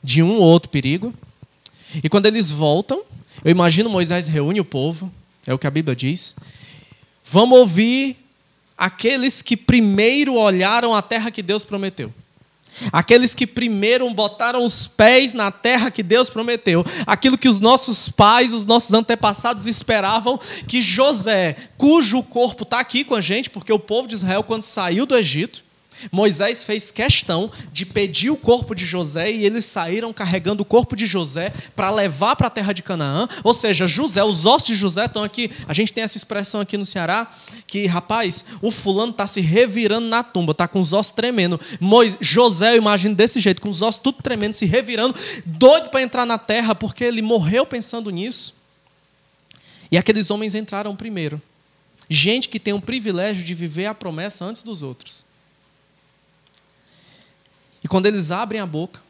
de 0.04 0.22
um 0.22 0.36
ou 0.36 0.42
outro 0.44 0.70
perigo. 0.70 1.14
E 2.04 2.10
quando 2.10 2.26
eles 2.26 2.52
voltam, 2.52 3.04
eu 3.44 3.52
imagino 3.52 3.90
Moisés 3.90 4.28
reúne 4.28 4.60
o 4.60 4.66
povo, 4.66 5.12
é 5.48 5.54
o 5.54 5.60
que 5.60 5.68
a 5.68 5.72
Bíblia 5.72 5.96
diz. 5.96 6.36
Vamos 7.24 7.58
ouvir 7.58 8.18
aqueles 8.78 9.42
que 9.42 9.56
primeiro 9.56 10.36
olharam 10.36 10.94
a 10.94 11.02
terra 11.02 11.32
que 11.32 11.42
Deus 11.42 11.64
prometeu. 11.64 12.14
Aqueles 12.92 13.36
que 13.36 13.48
primeiro 13.48 14.10
botaram 14.14 14.64
os 14.64 14.88
pés 14.88 15.34
na 15.34 15.52
terra 15.52 15.92
que 15.92 16.04
Deus 16.04 16.30
prometeu, 16.30 16.86
aquilo 17.06 17.38
que 17.38 17.50
os 17.50 17.60
nossos 17.60 18.10
pais, 18.10 18.54
os 18.54 18.66
nossos 18.66 18.94
antepassados 18.94 19.68
esperavam 19.68 20.40
que 20.68 20.82
José, 20.82 21.56
cujo 21.78 22.22
corpo 22.24 22.64
está 22.64 22.80
aqui 22.80 23.04
com 23.04 23.16
a 23.16 23.22
gente, 23.22 23.50
porque 23.50 23.72
o 23.74 23.80
povo 23.80 24.08
de 24.08 24.16
Israel, 24.16 24.44
quando 24.44 24.64
saiu 24.64 25.06
do 25.06 25.16
Egito, 25.18 25.64
Moisés 26.12 26.64
fez 26.64 26.92
questão 26.92 27.52
de 27.72 27.86
pedir 27.86 28.30
o 28.30 28.38
corpo 28.38 28.74
de 28.74 28.86
José 28.86 29.32
e 29.32 29.46
eles 29.46 29.66
saíram 29.66 30.14
carregando 30.14 30.64
o 30.64 30.66
corpo 30.66 30.96
de 30.96 31.06
José 31.06 31.52
para 31.76 31.92
levar 31.92 32.36
para 32.36 32.48
a 32.48 32.50
terra 32.50 32.74
de 32.74 32.82
Canaã. 32.82 33.28
Ou 33.44 33.54
seja, 33.54 33.88
José, 33.88 34.24
os 34.24 34.46
ossos 34.46 34.68
de 34.68 34.76
José 34.76 35.06
estão 35.06 35.24
aqui. 35.24 35.52
A 35.68 35.74
gente 35.74 35.92
tem 35.92 36.04
essa 36.04 36.18
expressão 36.18 36.62
aqui 36.62 36.78
no 36.78 36.86
Ceará 36.86 37.32
que, 37.68 37.86
rapaz, 37.86 38.46
o 38.62 38.72
fulano 38.72 39.12
está 39.12 39.28
se 39.28 39.42
revirando 39.42 40.08
na 40.08 40.24
tumba, 40.24 40.52
está 40.52 40.68
com 40.68 40.80
os 40.80 40.94
ossos 40.94 41.12
tremendo. 41.12 41.60
Moisés, 41.80 42.18
José, 42.22 42.74
eu 42.74 42.78
imagino 42.78 43.16
desse 43.16 43.40
jeito, 43.40 43.62
com 43.62 43.70
os 43.70 43.82
ossos 43.82 44.02
tudo 44.02 44.22
tremendo, 44.22 44.54
se 44.54 44.66
revirando, 44.66 45.16
doido 45.46 45.90
para 45.90 46.02
entrar 46.02 46.26
na 46.26 46.38
terra 46.38 46.74
porque 46.74 47.04
ele 47.04 47.22
morreu 47.22 47.66
pensando 47.66 48.10
nisso. 48.10 48.54
E 49.92 49.98
aqueles 49.98 50.32
homens 50.32 50.56
entraram 50.56 50.96
primeiro. 50.96 51.42
Gente 52.10 52.50
que 52.50 52.60
tem 52.60 52.74
o 52.74 52.82
privilégio 52.82 53.44
de 53.44 53.54
viver 53.54 53.86
a 53.86 53.94
promessa 53.94 54.46
antes 54.46 54.64
dos 54.64 54.82
outros. 54.82 55.26
E 57.84 57.88
quando 57.88 58.06
eles 58.06 58.32
abrem 58.32 58.62
a 58.62 58.66
boca, 58.66 59.02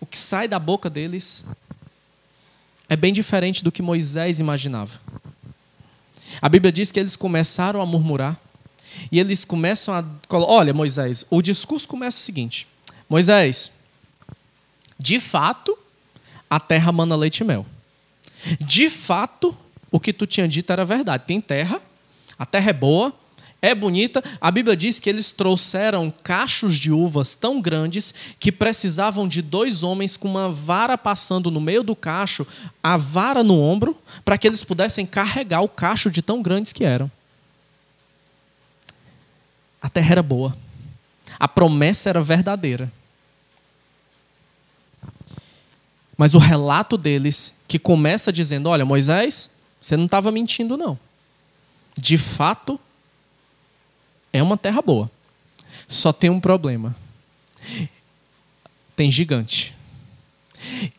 o 0.00 0.06
que 0.06 0.18
sai 0.18 0.48
da 0.48 0.58
boca 0.58 0.90
deles 0.90 1.44
é 2.88 2.96
bem 2.96 3.12
diferente 3.12 3.62
do 3.62 3.72
que 3.72 3.82
Moisés 3.82 4.38
imaginava. 4.38 5.00
A 6.40 6.48
Bíblia 6.48 6.72
diz 6.72 6.90
que 6.92 7.00
eles 7.00 7.16
começaram 7.16 7.80
a 7.80 7.86
murmurar. 7.86 8.38
E 9.10 9.18
eles 9.18 9.44
começam 9.44 9.94
a. 9.94 10.04
Olha, 10.30 10.72
Moisés, 10.72 11.24
o 11.30 11.42
discurso 11.42 11.88
começa 11.88 12.16
o 12.16 12.20
seguinte: 12.20 12.66
Moisés, 13.08 13.72
de 14.98 15.18
fato, 15.18 15.76
a 16.48 16.60
terra 16.60 16.92
mana 16.92 17.16
leite 17.16 17.40
e 17.40 17.44
mel. 17.44 17.66
De 18.60 18.88
fato, 18.90 19.56
o 19.90 19.98
que 19.98 20.12
tu 20.12 20.26
tinha 20.26 20.46
dito 20.46 20.72
era 20.72 20.84
verdade. 20.84 21.24
Tem 21.26 21.40
terra, 21.40 21.80
a 22.38 22.46
terra 22.46 22.70
é 22.70 22.72
boa, 22.72 23.12
é 23.64 23.74
bonita. 23.74 24.22
A 24.38 24.50
Bíblia 24.50 24.76
diz 24.76 25.00
que 25.00 25.08
eles 25.08 25.32
trouxeram 25.32 26.12
cachos 26.22 26.76
de 26.76 26.92
uvas 26.92 27.34
tão 27.34 27.62
grandes 27.62 28.14
que 28.38 28.52
precisavam 28.52 29.26
de 29.26 29.40
dois 29.40 29.82
homens 29.82 30.18
com 30.18 30.28
uma 30.28 30.50
vara 30.50 30.98
passando 30.98 31.50
no 31.50 31.62
meio 31.62 31.82
do 31.82 31.96
cacho, 31.96 32.46
a 32.82 32.98
vara 32.98 33.42
no 33.42 33.58
ombro, 33.58 33.96
para 34.22 34.36
que 34.36 34.46
eles 34.46 34.62
pudessem 34.62 35.06
carregar 35.06 35.62
o 35.62 35.68
cacho 35.68 36.10
de 36.10 36.20
tão 36.20 36.42
grandes 36.42 36.74
que 36.74 36.84
eram. 36.84 37.10
A 39.80 39.88
terra 39.88 40.12
era 40.12 40.22
boa. 40.22 40.54
A 41.40 41.48
promessa 41.48 42.10
era 42.10 42.22
verdadeira. 42.22 42.92
Mas 46.18 46.34
o 46.34 46.38
relato 46.38 46.98
deles, 46.98 47.60
que 47.66 47.78
começa 47.78 48.30
dizendo: 48.30 48.68
Olha, 48.68 48.84
Moisés, 48.84 49.54
você 49.80 49.96
não 49.96 50.04
estava 50.04 50.30
mentindo, 50.30 50.76
não. 50.76 50.98
De 51.96 52.18
fato, 52.18 52.78
é 54.34 54.42
uma 54.42 54.56
terra 54.56 54.82
boa. 54.82 55.08
Só 55.86 56.12
tem 56.12 56.28
um 56.28 56.40
problema. 56.40 56.94
Tem 58.96 59.08
gigante. 59.08 59.72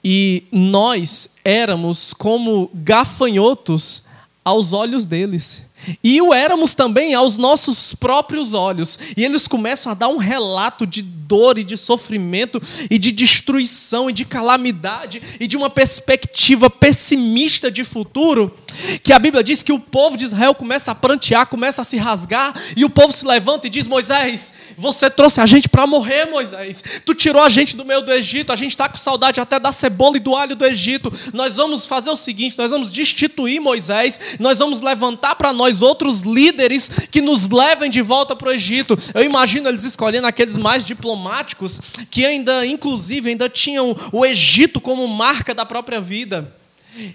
E 0.02 0.46
nós 0.52 1.36
éramos 1.44 2.14
como 2.14 2.72
gafanhotos 2.74 4.04
aos 4.44 4.72
olhos 4.72 5.06
deles. 5.06 5.66
E 6.04 6.22
o 6.22 6.34
éramos 6.34 6.74
também 6.74 7.14
aos 7.14 7.38
nossos 7.38 7.94
próprios 7.94 8.54
olhos. 8.54 8.98
E 9.16 9.24
eles 9.24 9.48
começam 9.48 9.92
a 9.92 9.96
dar 9.96 10.10
um 10.10 10.18
relato 10.18 10.86
de 10.86 11.02
dor 11.02 11.58
e 11.58 11.64
de 11.64 11.76
sofrimento 11.78 12.62
e 12.90 12.98
de 12.98 13.12
destruição 13.12 14.10
e 14.10 14.14
de 14.14 14.24
calamidade 14.24 15.22
e 15.40 15.48
de 15.48 15.58
uma 15.58 15.70
perspectiva 15.70 16.70
pessimista 16.70 17.72
de 17.72 17.84
futuro, 17.84 18.56
que 19.02 19.14
a 19.14 19.20
Bíblia 19.20 19.44
diz 19.44 19.64
que 19.64 19.72
o 19.72 19.80
povo 19.80 20.18
de 20.18 20.26
Israel 20.26 20.54
começa 20.54 20.92
a 20.92 20.96
prantear, 20.96 21.48
começa 21.48 21.82
a 21.82 21.86
se 21.86 21.98
rasgar, 21.98 22.54
e 22.76 22.84
o 22.84 22.90
povo 22.90 23.12
se 23.12 23.26
levanta 23.26 23.68
e 23.68 23.70
diz: 23.70 23.88
Moisés, 23.88 24.54
você 24.78 25.10
trouxe 25.10 25.40
a 25.42 25.46
gente 25.46 25.70
para 25.70 25.88
morrer, 25.88 26.26
Moisés. 26.26 26.84
Tu 27.06 27.16
tirou 27.16 27.42
a 27.42 27.50
gente 27.50 27.76
do 27.76 27.86
meio 27.86 28.02
do 28.02 28.12
Egito, 28.12 28.52
a 28.52 28.56
gente 28.56 28.72
está 28.72 28.90
com 28.90 28.98
saudade 28.98 29.40
até 29.40 29.60
da 29.60 29.72
cebola 29.72 30.18
e 30.18 30.20
do 30.20 30.36
alho 30.36 30.56
do 30.56 30.66
Egito. 30.66 31.12
Nós 31.34 31.56
vamos 31.56 31.86
fazer 31.86 32.10
o 32.10 32.16
seguinte: 32.16 32.58
nós 32.58 32.72
vamos 32.72 32.90
destituir 32.90 33.60
Moisés, 33.60 34.20
nós 34.40 34.60
vamos 34.60 34.82
levantar 34.82 35.36
para 35.36 35.54
nós 35.54 35.75
outros 35.82 36.22
líderes 36.22 36.90
que 37.12 37.22
nos 37.22 37.50
levem 37.50 37.90
de 37.90 38.02
volta 38.02 38.36
para 38.36 38.50
o 38.50 38.54
Egito. 38.54 38.98
Eu 39.14 39.24
imagino 39.24 39.70
eles 39.70 39.84
escolhendo 39.84 40.28
aqueles 40.28 40.58
mais 40.58 40.86
diplomáticos 40.86 41.82
que 42.10 42.26
ainda, 42.26 42.66
inclusive, 42.66 43.30
ainda 43.30 43.50
tinham 43.50 43.96
o 44.12 44.26
Egito 44.26 44.80
como 44.82 45.08
marca 45.08 45.54
da 45.54 45.66
própria 45.66 46.02
vida. 46.02 46.54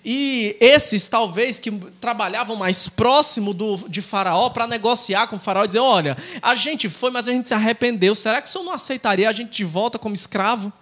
E 0.04 0.56
esses, 0.60 1.08
talvez, 1.08 1.58
que 1.58 1.70
trabalhavam 2.00 2.54
mais 2.54 2.86
próximo 2.86 3.54
do, 3.54 3.78
de 3.88 4.02
Faraó 4.02 4.50
para 4.50 4.66
negociar 4.66 5.26
com 5.26 5.36
o 5.36 5.40
Faraó 5.40 5.64
e 5.64 5.68
dizer: 5.68 5.78
olha, 5.78 6.16
a 6.42 6.54
gente 6.54 6.88
foi, 6.88 7.10
mas 7.10 7.26
a 7.26 7.32
gente 7.32 7.48
se 7.48 7.54
arrependeu. 7.54 8.14
Será 8.14 8.42
que 8.42 8.48
o 8.48 8.52
senhor 8.52 8.64
não 8.64 8.72
aceitaria 8.72 9.28
a 9.28 9.32
gente 9.32 9.56
de 9.56 9.64
volta 9.64 9.98
como 9.98 10.14
escravo? 10.14 10.72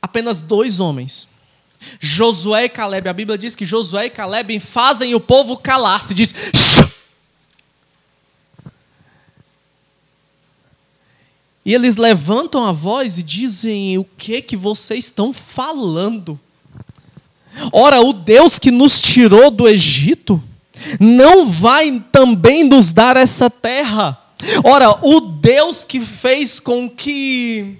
Apenas 0.00 0.40
dois 0.40 0.78
homens. 0.78 1.28
Josué 2.00 2.64
e 2.64 2.68
Caleb. 2.68 3.08
A 3.08 3.12
Bíblia 3.12 3.38
diz 3.38 3.54
que 3.54 3.66
Josué 3.66 4.06
e 4.06 4.10
Caleb 4.10 4.58
fazem 4.60 5.14
o 5.14 5.20
povo 5.20 5.56
calar-se. 5.56 6.14
Diz: 6.14 6.34
E 11.66 11.74
eles 11.74 11.96
levantam 11.96 12.64
a 12.64 12.70
voz 12.70 13.18
e 13.18 13.24
dizem: 13.24 13.98
O 13.98 14.04
que 14.04 14.40
que 14.40 14.56
vocês 14.56 15.06
estão 15.06 15.32
falando? 15.32 16.38
Ora, 17.72 18.00
o 18.00 18.12
Deus 18.12 18.58
que 18.58 18.70
nos 18.70 19.00
tirou 19.00 19.50
do 19.50 19.66
Egito 19.66 20.40
não 21.00 21.46
vai 21.46 22.02
também 22.12 22.62
nos 22.62 22.92
dar 22.92 23.16
essa 23.16 23.50
terra. 23.50 24.16
Ora, 24.62 24.96
o 25.04 25.20
Deus 25.20 25.84
que 25.84 25.98
fez 25.98 26.60
com 26.60 26.88
que 26.88 27.76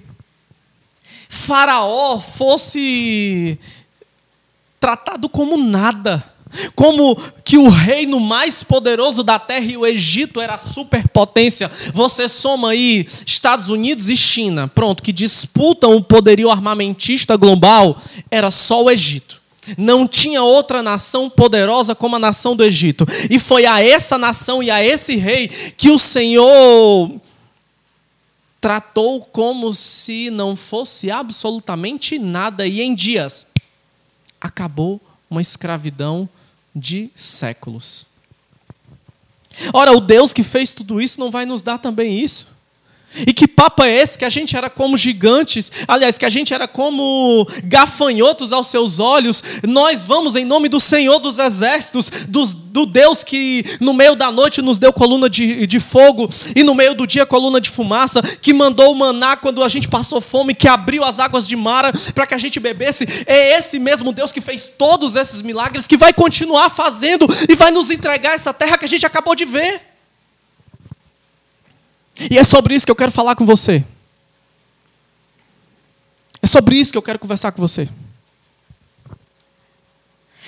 Faraó 1.28 2.18
fosse 2.18 3.58
tratado 4.86 5.28
como 5.28 5.56
nada 5.56 6.22
como 6.76 7.16
que 7.44 7.58
o 7.58 7.68
reino 7.68 8.20
mais 8.20 8.62
poderoso 8.62 9.24
da 9.24 9.36
terra 9.36 9.66
e 9.66 9.76
o 9.76 9.84
Egito 9.84 10.40
era 10.40 10.54
a 10.54 10.58
superpotência. 10.58 11.68
Você 11.92 12.28
soma 12.28 12.70
aí 12.70 13.04
Estados 13.26 13.68
Unidos 13.68 14.08
e 14.08 14.16
China, 14.16 14.68
pronto, 14.68 15.02
que 15.02 15.12
disputam 15.12 15.96
o 15.96 16.04
poderio 16.04 16.48
armamentista 16.48 17.36
global, 17.36 18.00
era 18.30 18.52
só 18.52 18.84
o 18.84 18.88
Egito. 18.88 19.42
Não 19.76 20.06
tinha 20.06 20.40
outra 20.40 20.84
nação 20.84 21.28
poderosa 21.28 21.92
como 21.92 22.14
a 22.14 22.20
nação 22.20 22.54
do 22.54 22.62
Egito. 22.62 23.04
E 23.28 23.40
foi 23.40 23.66
a 23.66 23.84
essa 23.84 24.16
nação 24.16 24.62
e 24.62 24.70
a 24.70 24.82
esse 24.82 25.16
rei 25.16 25.48
que 25.48 25.90
o 25.90 25.98
Senhor 25.98 27.10
tratou 28.60 29.20
como 29.20 29.74
se 29.74 30.30
não 30.30 30.54
fosse 30.54 31.10
absolutamente 31.10 32.20
nada. 32.20 32.66
E 32.68 32.80
em 32.80 32.94
dias 32.94 33.48
acabou 34.40 35.00
uma 35.28 35.40
escravidão 35.40 36.28
de 36.74 37.10
séculos. 37.16 38.06
Ora, 39.72 39.92
o 39.92 40.00
Deus 40.00 40.32
que 40.32 40.42
fez 40.42 40.72
tudo 40.72 41.00
isso 41.00 41.18
não 41.18 41.30
vai 41.30 41.46
nos 41.46 41.62
dar 41.62 41.78
também 41.78 42.20
isso? 42.20 42.55
E 43.14 43.32
que 43.32 43.48
papo 43.48 43.82
é 43.82 43.90
esse 43.90 44.18
que 44.18 44.24
a 44.24 44.28
gente 44.28 44.56
era 44.56 44.68
como 44.68 44.96
gigantes, 44.96 45.72
aliás, 45.88 46.18
que 46.18 46.26
a 46.26 46.28
gente 46.28 46.52
era 46.52 46.68
como 46.68 47.46
gafanhotos 47.64 48.52
aos 48.52 48.66
seus 48.66 48.98
olhos? 48.98 49.42
Nós 49.66 50.04
vamos 50.04 50.34
em 50.34 50.44
nome 50.44 50.68
do 50.68 50.80
Senhor 50.80 51.18
dos 51.18 51.38
Exércitos, 51.38 52.10
do, 52.28 52.44
Deus 52.84 53.24
que 53.24 53.64
no 53.80 53.94
meio 53.94 54.14
da 54.14 54.30
noite 54.30 54.60
nos 54.60 54.78
deu 54.78 54.92
coluna 54.92 55.30
de, 55.30 55.66
de 55.66 55.80
fogo 55.80 56.28
e 56.54 56.62
no 56.62 56.74
meio 56.74 56.94
do 56.94 57.06
dia 57.06 57.24
coluna 57.24 57.58
de 57.58 57.70
fumaça, 57.70 58.20
que 58.20 58.52
mandou 58.52 58.92
o 58.92 58.94
maná 58.94 59.36
quando 59.36 59.64
a 59.64 59.68
gente 59.68 59.88
passou 59.88 60.20
fome, 60.20 60.54
que 60.54 60.68
abriu 60.68 61.02
as 61.02 61.18
águas 61.18 61.48
de 61.48 61.56
Mara 61.56 61.92
para 62.14 62.26
que 62.26 62.34
a 62.34 62.38
gente 62.38 62.60
bebesse. 62.60 63.06
É 63.26 63.56
esse 63.56 63.78
mesmo 63.78 64.12
Deus 64.12 64.30
que 64.30 64.42
fez 64.42 64.68
todos 64.68 65.16
esses 65.16 65.40
milagres, 65.40 65.86
que 65.86 65.96
vai 65.96 66.12
continuar 66.12 66.68
fazendo 66.68 67.26
e 67.48 67.54
vai 67.54 67.70
nos 67.70 67.90
entregar 67.90 68.34
essa 68.34 68.52
terra 68.52 68.76
que 68.76 68.84
a 68.84 68.88
gente 68.88 69.06
acabou 69.06 69.34
de 69.34 69.46
ver. 69.46 69.85
E 72.30 72.38
é 72.38 72.44
sobre 72.44 72.74
isso 72.74 72.86
que 72.86 72.90
eu 72.92 72.96
quero 72.96 73.12
falar 73.12 73.36
com 73.36 73.44
você. 73.44 73.84
É 76.40 76.46
sobre 76.46 76.76
isso 76.76 76.92
que 76.92 76.98
eu 76.98 77.02
quero 77.02 77.18
conversar 77.18 77.52
com 77.52 77.60
você. 77.60 77.88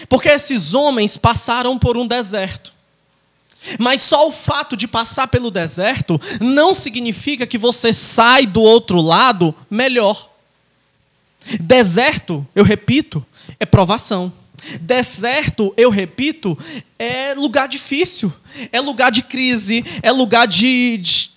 Porque 0.08 0.28
esses 0.28 0.74
homens 0.74 1.16
passaram 1.16 1.78
por 1.78 1.96
um 1.96 2.06
deserto. 2.06 2.72
Mas 3.78 4.00
só 4.00 4.28
o 4.28 4.32
fato 4.32 4.76
de 4.76 4.86
passar 4.86 5.26
pelo 5.26 5.50
deserto 5.50 6.20
não 6.40 6.72
significa 6.72 7.46
que 7.46 7.58
você 7.58 7.92
sai 7.92 8.46
do 8.46 8.62
outro 8.62 9.00
lado 9.00 9.54
melhor. 9.68 10.30
Deserto, 11.60 12.46
eu 12.54 12.64
repito, 12.64 13.24
é 13.58 13.66
provação. 13.66 14.32
Deserto, 14.80 15.72
eu 15.76 15.90
repito, 15.90 16.56
é 16.98 17.34
lugar 17.34 17.68
difícil, 17.68 18.32
é 18.72 18.80
lugar 18.80 19.10
de 19.10 19.22
crise, 19.22 19.84
é 20.02 20.10
lugar 20.10 20.46
de, 20.46 20.98
de 20.98 21.30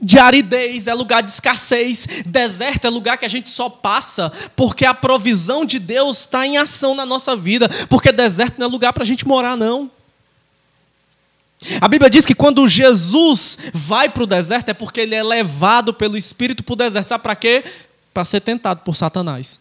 de 0.00 0.18
aridez, 0.18 0.86
é 0.86 0.94
lugar 0.94 1.22
de 1.22 1.30
escassez. 1.30 2.06
Deserto 2.26 2.86
é 2.86 2.90
lugar 2.90 3.16
que 3.16 3.24
a 3.24 3.30
gente 3.30 3.48
só 3.48 3.68
passa 3.68 4.30
porque 4.54 4.84
a 4.84 4.92
provisão 4.94 5.64
de 5.64 5.78
Deus 5.78 6.20
está 6.20 6.46
em 6.46 6.58
ação 6.58 6.94
na 6.94 7.06
nossa 7.06 7.36
vida. 7.36 7.68
Porque 7.88 8.12
deserto 8.12 8.58
não 8.58 8.66
é 8.66 8.70
lugar 8.70 8.92
para 8.92 9.02
a 9.02 9.06
gente 9.06 9.26
morar, 9.26 9.56
não. 9.56 9.90
A 11.80 11.88
Bíblia 11.88 12.10
diz 12.10 12.26
que 12.26 12.34
quando 12.34 12.68
Jesus 12.68 13.58
vai 13.72 14.08
para 14.08 14.22
o 14.22 14.26
deserto 14.26 14.68
é 14.68 14.74
porque 14.74 15.00
ele 15.00 15.14
é 15.14 15.22
levado 15.22 15.94
pelo 15.94 16.16
Espírito 16.16 16.62
para 16.62 16.74
o 16.74 16.76
deserto. 16.76 17.08
Sabe 17.08 17.22
para 17.22 17.36
quê? 17.36 17.64
Para 18.12 18.24
ser 18.24 18.40
tentado 18.40 18.82
por 18.82 18.94
Satanás. 18.94 19.60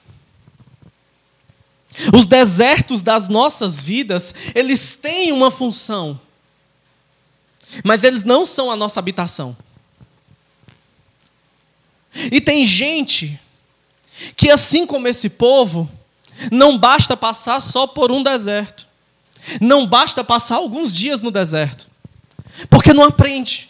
Os 2.14 2.26
desertos 2.26 3.02
das 3.02 3.30
nossas 3.30 3.80
vidas, 3.80 4.36
eles 4.54 4.98
têm 4.98 5.32
uma 5.32 5.50
função, 5.50 6.20
mas 7.86 8.04
eles 8.04 8.24
não 8.24 8.46
são 8.46 8.70
a 8.70 8.76
nossa 8.76 9.00
habitação. 9.00 9.56
E 12.32 12.40
tem 12.40 12.66
gente 12.66 13.40
que, 14.36 14.50
assim 14.50 14.86
como 14.86 15.08
esse 15.08 15.30
povo, 15.30 15.90
não 16.52 16.78
basta 16.78 17.18
passar 17.18 17.62
só 17.62 17.86
por 17.86 18.12
um 18.12 18.24
deserto. 18.24 18.88
Não 19.62 19.86
basta 19.86 20.24
passar 20.24 20.56
alguns 20.56 20.94
dias 20.94 21.22
no 21.22 21.32
deserto. 21.32 21.88
Porque 22.70 22.94
não 22.94 23.04
aprende. 23.04 23.70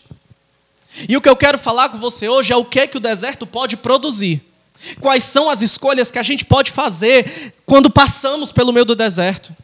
E 1.10 1.18
o 1.18 1.22
que 1.22 1.28
eu 1.28 1.36
quero 1.36 1.58
falar 1.58 1.90
com 1.90 1.98
você 1.98 2.30
hoje 2.30 2.54
é 2.54 2.56
o 2.56 2.64
que, 2.64 2.80
é 2.80 2.88
que 2.88 2.98
o 2.98 3.02
deserto 3.02 3.46
pode 3.46 3.76
produzir. 3.76 4.42
Quais 5.00 5.24
são 5.24 5.50
as 5.50 5.62
escolhas 5.62 6.12
que 6.12 6.20
a 6.20 6.24
gente 6.24 6.46
pode 6.46 6.72
fazer 6.72 7.54
quando 7.66 7.90
passamos 7.90 8.52
pelo 8.52 8.72
meio 8.72 8.86
do 8.86 8.96
deserto. 8.96 9.56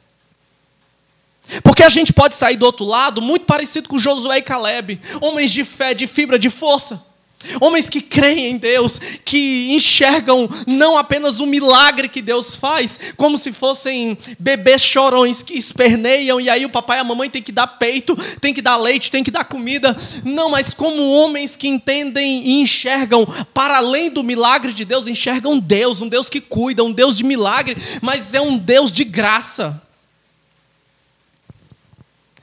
Porque 1.64 1.84
a 1.84 1.90
gente 1.90 2.14
pode 2.14 2.36
sair 2.36 2.56
do 2.56 2.66
outro 2.66 2.86
lado 2.86 3.22
muito 3.22 3.46
parecido 3.46 3.90
com 3.90 4.00
Josué 4.00 4.38
e 4.38 4.42
Caleb, 4.42 5.00
homens 5.20 5.52
de 5.52 5.66
fé, 5.66 5.94
de 5.94 6.08
fibra, 6.08 6.40
de 6.40 6.50
força. 6.50 7.11
Homens 7.60 7.90
que 7.90 8.02
creem 8.02 8.52
em 8.52 8.58
Deus, 8.58 9.00
que 9.24 9.74
enxergam 9.74 10.50
não 10.68 10.98
apenas 10.98 11.40
o 11.40 11.46
milagre 11.46 12.10
que 12.10 12.22
Deus 12.22 12.56
faz, 12.56 13.14
como 13.18 13.38
se 13.38 13.52
fossem 13.52 14.18
bebês 14.38 14.82
chorões 14.82 15.44
que 15.44 15.54
esperneiam 15.54 16.40
e 16.40 16.50
aí 16.50 16.66
o 16.66 16.70
papai 16.70 16.98
e 16.98 17.02
a 17.02 17.04
mamãe 17.04 17.30
tem 17.30 17.42
que 17.42 17.52
dar 17.52 17.68
peito, 17.68 18.16
tem 18.40 18.54
que 18.54 18.62
dar 18.62 18.78
leite, 18.78 19.12
tem 19.12 19.24
que 19.24 19.32
dar 19.32 19.46
comida. 19.46 19.96
Não, 20.24 20.50
mas 20.50 20.74
como 20.74 21.12
homens 21.12 21.56
que 21.56 21.68
entendem 21.68 22.46
e 22.46 22.62
enxergam 22.62 23.26
para 23.54 23.78
além 23.78 24.10
do 24.10 24.24
milagre 24.24 24.74
de 24.74 24.86
Deus, 24.86 25.08
enxergam 25.08 25.60
Deus, 25.60 26.02
um 26.02 26.08
Deus 26.08 26.30
que 26.30 26.42
cuida, 26.42 26.84
um 26.84 26.92
Deus 26.92 27.18
de 27.18 27.24
milagre, 27.24 27.78
mas 28.02 28.34
é 28.34 28.42
um 28.42 28.58
Deus 28.58 28.92
de 28.92 29.04
graça. 29.04 29.82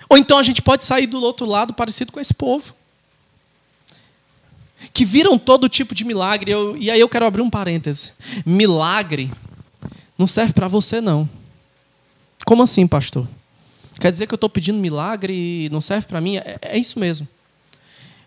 Ou 0.09 0.16
então 0.16 0.38
a 0.38 0.42
gente 0.42 0.62
pode 0.62 0.85
sair 0.85 1.07
do 1.07 1.20
outro 1.20 1.46
lado 1.46 1.75
parecido 1.75 2.12
com 2.12 2.20
esse 2.20 2.33
povo 2.33 2.78
que 4.93 5.05
viram 5.05 5.38
todo 5.38 5.69
tipo 5.69 5.95
de 5.95 6.05
milagre. 6.05 6.51
Eu, 6.51 6.77
e 6.77 6.91
aí 6.91 7.01
eu 7.01 7.09
quero 7.09 7.27
abrir 7.27 7.43
um 7.43 7.51
parêntese. 7.51 8.12
Milagre 8.45 9.31
não 10.17 10.27
serve 10.27 10.53
para 10.53 10.69
você, 10.69 11.01
não. 11.01 11.29
Como 12.45 12.62
assim, 12.62 12.87
pastor? 12.87 13.27
Quer 14.01 14.11
dizer 14.11 14.27
que 14.27 14.35
eu 14.35 14.37
estou 14.37 14.49
pedindo 14.49 14.79
milagre 14.79 15.35
e 15.67 15.69
não 15.71 15.81
serve 15.81 16.07
para 16.07 16.21
mim? 16.21 16.37
É, 16.37 16.59
é 16.62 16.79
isso 16.79 16.99
mesmo. 16.99 17.27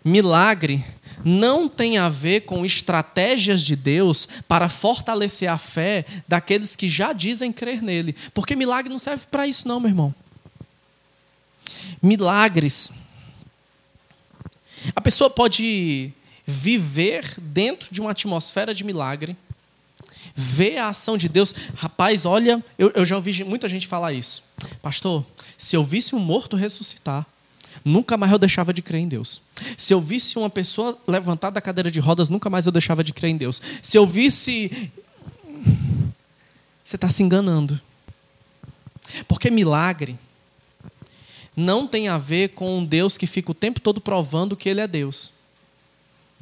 Milagre 0.04 0.84
não 1.24 1.68
tem 1.68 1.98
a 1.98 2.08
ver 2.08 2.40
com 2.40 2.64
estratégias 2.64 3.62
de 3.62 3.76
Deus 3.76 4.28
para 4.48 4.68
fortalecer 4.68 5.48
a 5.48 5.58
fé 5.58 6.04
daqueles 6.26 6.74
que 6.74 6.88
já 6.88 7.12
dizem 7.12 7.52
crer 7.52 7.80
nele. 7.80 8.14
Porque 8.34 8.56
milagre 8.56 8.90
não 8.90 8.98
serve 8.98 9.26
para 9.30 9.46
isso, 9.46 9.68
não, 9.68 9.78
meu 9.78 9.90
irmão. 9.90 10.14
Milagres. 12.02 12.90
A 14.94 15.00
pessoa 15.00 15.30
pode 15.30 16.12
viver 16.46 17.34
dentro 17.38 17.92
de 17.92 18.00
uma 18.00 18.10
atmosfera 18.10 18.74
de 18.74 18.84
milagre, 18.84 19.36
ver 20.34 20.78
a 20.78 20.88
ação 20.88 21.16
de 21.16 21.28
Deus. 21.28 21.54
Rapaz, 21.76 22.24
olha, 22.24 22.64
eu, 22.78 22.90
eu 22.94 23.04
já 23.04 23.16
ouvi 23.16 23.44
muita 23.44 23.68
gente 23.68 23.86
falar 23.86 24.12
isso. 24.12 24.44
Pastor, 24.80 25.24
se 25.56 25.76
eu 25.76 25.84
visse 25.84 26.14
um 26.14 26.18
morto 26.18 26.56
ressuscitar, 26.56 27.26
nunca 27.84 28.16
mais 28.16 28.32
eu 28.32 28.38
deixava 28.38 28.72
de 28.72 28.82
crer 28.82 29.00
em 29.00 29.08
Deus. 29.08 29.42
Se 29.76 29.94
eu 29.94 30.00
visse 30.00 30.38
uma 30.38 30.50
pessoa 30.50 30.98
levantada 31.06 31.54
da 31.54 31.60
cadeira 31.60 31.90
de 31.90 32.00
rodas, 32.00 32.28
nunca 32.28 32.50
mais 32.50 32.66
eu 32.66 32.72
deixava 32.72 33.02
de 33.02 33.12
crer 33.12 33.30
em 33.30 33.36
Deus. 33.36 33.60
Se 33.80 33.96
eu 33.96 34.06
visse. 34.06 34.90
Você 36.84 36.96
está 36.96 37.08
se 37.08 37.22
enganando. 37.22 37.80
Porque 39.28 39.50
milagre 39.50 40.18
não 41.56 41.86
tem 41.86 42.08
a 42.08 42.18
ver 42.18 42.50
com 42.50 42.78
um 42.78 42.84
Deus 42.84 43.16
que 43.16 43.26
fica 43.26 43.50
o 43.50 43.54
tempo 43.54 43.80
todo 43.80 44.00
provando 44.00 44.56
que 44.56 44.68
Ele 44.68 44.80
é 44.80 44.86
Deus. 44.86 45.30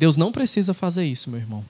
Deus 0.01 0.17
não 0.17 0.33
precisa 0.33 0.73
fazer 0.73 1.05
isso, 1.05 1.29
meu 1.29 1.39
irmão. 1.39 1.63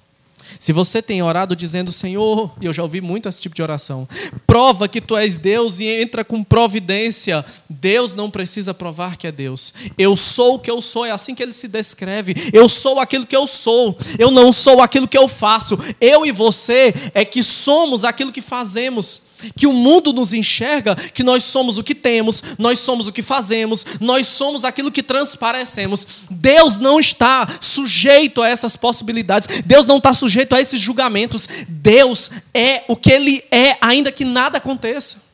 Se 0.60 0.72
você 0.72 1.02
tem 1.02 1.20
orado 1.20 1.56
dizendo, 1.56 1.90
Senhor, 1.90 2.54
e 2.60 2.66
eu 2.66 2.72
já 2.72 2.80
ouvi 2.80 3.00
muito 3.00 3.28
esse 3.28 3.40
tipo 3.40 3.56
de 3.56 3.60
oração, 3.60 4.08
prova 4.46 4.86
que 4.86 5.00
tu 5.00 5.16
és 5.16 5.36
Deus 5.36 5.80
e 5.80 5.88
entra 5.88 6.24
com 6.24 6.44
providência. 6.44 7.44
Deus 7.68 8.14
não 8.14 8.30
precisa 8.30 8.72
provar 8.72 9.16
que 9.16 9.26
é 9.26 9.32
Deus. 9.32 9.74
Eu 9.98 10.16
sou 10.16 10.54
o 10.54 10.58
que 10.60 10.70
eu 10.70 10.80
sou, 10.80 11.04
é 11.04 11.10
assim 11.10 11.34
que 11.34 11.42
ele 11.42 11.50
se 11.50 11.66
descreve. 11.66 12.36
Eu 12.52 12.68
sou 12.68 13.00
aquilo 13.00 13.26
que 13.26 13.36
eu 13.36 13.48
sou, 13.48 13.98
eu 14.16 14.30
não 14.30 14.52
sou 14.52 14.80
aquilo 14.80 15.08
que 15.08 15.18
eu 15.18 15.26
faço. 15.26 15.76
Eu 16.00 16.24
e 16.24 16.30
você 16.30 16.94
é 17.12 17.24
que 17.24 17.42
somos 17.42 18.04
aquilo 18.04 18.30
que 18.30 18.40
fazemos 18.40 19.22
que 19.56 19.66
o 19.66 19.72
mundo 19.72 20.12
nos 20.12 20.32
enxerga 20.32 20.94
que 20.94 21.22
nós 21.22 21.44
somos 21.44 21.78
o 21.78 21.84
que 21.84 21.94
temos, 21.94 22.42
nós 22.58 22.78
somos 22.78 23.06
o 23.06 23.12
que 23.12 23.22
fazemos, 23.22 23.84
nós 24.00 24.26
somos 24.26 24.64
aquilo 24.64 24.92
que 24.92 25.02
transparecemos. 25.02 26.06
Deus 26.30 26.78
não 26.78 27.00
está 27.00 27.46
sujeito 27.60 28.42
a 28.42 28.48
essas 28.48 28.76
possibilidades, 28.76 29.62
Deus 29.64 29.86
não 29.86 29.98
está 29.98 30.12
sujeito 30.12 30.54
a 30.54 30.60
esses 30.60 30.80
julgamentos. 30.80 31.48
Deus 31.68 32.30
é 32.54 32.84
o 32.88 32.96
que 32.96 33.12
Ele 33.12 33.44
é, 33.50 33.76
ainda 33.80 34.12
que 34.12 34.24
nada 34.24 34.58
aconteça. 34.58 35.30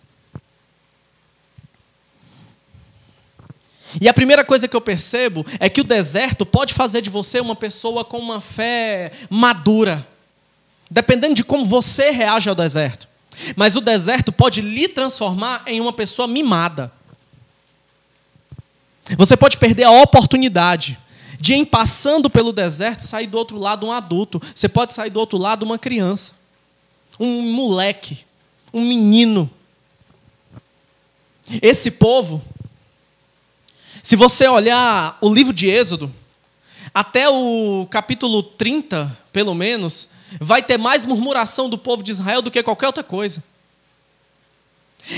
E 4.01 4.09
a 4.09 4.14
primeira 4.14 4.45
coisa 4.45 4.69
que 4.69 4.77
eu 4.77 4.81
percebo 4.81 5.45
é 5.59 5.69
que 5.69 5.81
o 5.81 5.85
deserto 5.85 6.45
pode 6.45 6.75
fazer 6.75 7.01
de 7.01 7.11
você 7.11 7.40
uma 7.40 7.57
pessoa 7.57 8.05
com 8.05 8.19
uma 8.19 8.40
fé 8.40 9.12
madura, 9.31 10.07
dependendo 10.90 11.35
de 11.35 11.45
como 11.45 11.64
você 11.64 12.11
reage 12.11 12.49
ao 12.49 12.55
deserto. 12.55 13.09
Mas 13.55 13.77
o 13.77 13.81
deserto 13.81 14.33
pode 14.33 14.61
lhe 14.61 14.88
transformar 14.88 15.62
em 15.66 15.81
uma 15.81 15.92
pessoa 15.92 16.27
mimada. 16.27 16.92
Você 19.16 19.37
pode 19.37 19.57
perder 19.57 19.85
a 19.85 19.90
oportunidade 19.90 20.99
de, 21.38 21.55
em 21.55 21.64
passando 21.64 22.29
pelo 22.29 22.53
deserto, 22.53 23.01
sair 23.03 23.27
do 23.27 23.38
outro 23.38 23.59
lado 23.59 23.87
um 23.87 23.92
adulto. 23.92 24.40
Você 24.55 24.68
pode 24.68 24.92
sair 24.92 25.11
do 25.11 25.20
outro 25.20 25.38
lado 25.38 25.62
uma 25.64 25.79
criança, 25.79 26.40
um 27.20 27.53
moleque, 27.53 28.25
um 28.72 28.81
menino. 28.81 29.51
Esse 31.62 31.90
povo, 31.90 32.42
se 34.03 34.16
você 34.16 34.49
olhar 34.49 35.16
o 35.20 35.33
livro 35.33 35.53
de 35.53 35.68
Êxodo, 35.68 36.12
até 36.92 37.29
o 37.29 37.87
capítulo 37.90 38.42
30, 38.42 39.16
pelo 39.33 39.55
menos, 39.55 40.09
vai 40.41 40.62
ter 40.62 40.79
mais 40.79 41.05
murmuração 41.05 41.69
do 41.69 41.79
povo 41.79 42.03
de 42.03 42.12
Israel 42.12 42.43
do 42.43 42.51
que 42.51 42.62
qualquer 42.62 42.87
outra 42.87 43.05
coisa. 43.05 43.43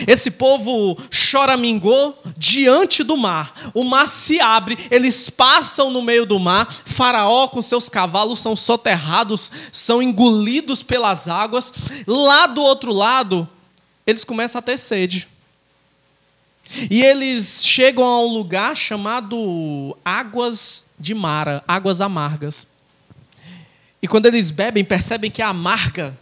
Esse 0.06 0.30
povo 0.30 0.98
choramingou 1.10 2.20
diante 2.36 3.02
do 3.02 3.16
mar. 3.16 3.54
O 3.72 3.82
mar 3.84 4.08
se 4.08 4.38
abre, 4.38 4.76
eles 4.90 5.30
passam 5.30 5.90
no 5.90 6.02
meio 6.02 6.26
do 6.26 6.38
mar. 6.38 6.70
Faraó 6.70 7.48
com 7.48 7.62
seus 7.62 7.88
cavalos 7.88 8.38
são 8.38 8.54
soterrados, 8.54 9.50
são 9.72 10.02
engolidos 10.02 10.82
pelas 10.82 11.26
águas. 11.26 11.72
Lá 12.06 12.46
do 12.46 12.60
outro 12.60 12.92
lado, 12.92 13.48
eles 14.06 14.24
começam 14.24 14.58
a 14.58 14.62
ter 14.62 14.76
sede. 14.76 15.26
E 16.90 17.02
eles 17.02 17.64
chegam 17.64 18.04
a 18.04 18.20
um 18.20 18.26
lugar 18.26 18.76
chamado 18.76 19.96
Águas 20.04 20.90
de 21.00 21.14
Mara, 21.14 21.64
águas 21.66 22.02
amargas. 22.02 22.66
E 24.00 24.08
quando 24.08 24.26
eles 24.26 24.50
bebem, 24.50 24.84
percebem 24.84 25.30
que 25.30 25.42
é 25.42 25.44
amarga 25.44 26.16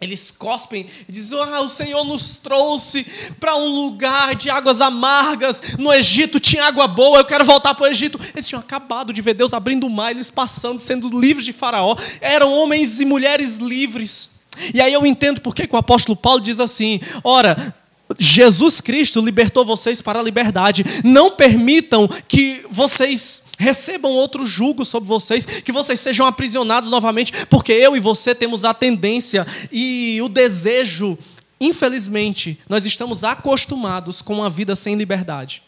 eles 0.00 0.30
cospem 0.30 0.86
e 1.08 1.12
dizem: 1.12 1.38
Ah, 1.40 1.60
o 1.60 1.68
Senhor 1.68 2.04
nos 2.04 2.36
trouxe 2.36 3.04
para 3.40 3.56
um 3.56 3.66
lugar 3.66 4.36
de 4.36 4.48
águas 4.48 4.80
amargas. 4.80 5.76
No 5.76 5.92
Egito 5.92 6.38
tinha 6.38 6.64
água 6.64 6.86
boa, 6.86 7.18
eu 7.18 7.24
quero 7.24 7.44
voltar 7.44 7.74
para 7.74 7.84
o 7.84 7.86
Egito. 7.88 8.18
Eles 8.32 8.46
tinham 8.46 8.60
acabado 8.60 9.12
de 9.12 9.20
ver 9.20 9.34
Deus 9.34 9.52
abrindo 9.52 9.86
o 9.86 9.90
mar, 9.90 10.12
eles 10.12 10.30
passando, 10.30 10.78
sendo 10.78 11.08
livres 11.18 11.44
de 11.44 11.52
Faraó. 11.52 11.96
Eram 12.20 12.52
homens 12.52 13.00
e 13.00 13.04
mulheres 13.04 13.56
livres. 13.56 14.38
E 14.72 14.80
aí 14.80 14.92
eu 14.92 15.04
entendo 15.04 15.40
porque 15.40 15.66
que 15.66 15.74
o 15.74 15.78
apóstolo 15.78 16.14
Paulo 16.14 16.40
diz 16.40 16.60
assim: 16.60 17.00
Ora, 17.24 17.74
Jesus 18.16 18.80
Cristo 18.80 19.20
libertou 19.20 19.64
vocês 19.64 20.00
para 20.00 20.20
a 20.20 20.22
liberdade. 20.22 20.84
Não 21.02 21.32
permitam 21.32 22.08
que 22.28 22.64
vocês 22.70 23.47
recebam 23.58 24.12
outro 24.12 24.46
jugo 24.46 24.84
sobre 24.84 25.08
vocês, 25.08 25.44
que 25.44 25.72
vocês 25.72 26.00
sejam 26.00 26.24
aprisionados 26.24 26.90
novamente, 26.90 27.46
porque 27.46 27.72
eu 27.72 27.96
e 27.96 28.00
você 28.00 28.34
temos 28.34 28.64
a 28.64 28.72
tendência 28.72 29.46
e 29.70 30.20
o 30.22 30.28
desejo, 30.28 31.18
infelizmente, 31.60 32.58
nós 32.68 32.86
estamos 32.86 33.24
acostumados 33.24 34.22
com 34.22 34.34
uma 34.34 34.48
vida 34.48 34.74
sem 34.76 34.94
liberdade. 34.94 35.62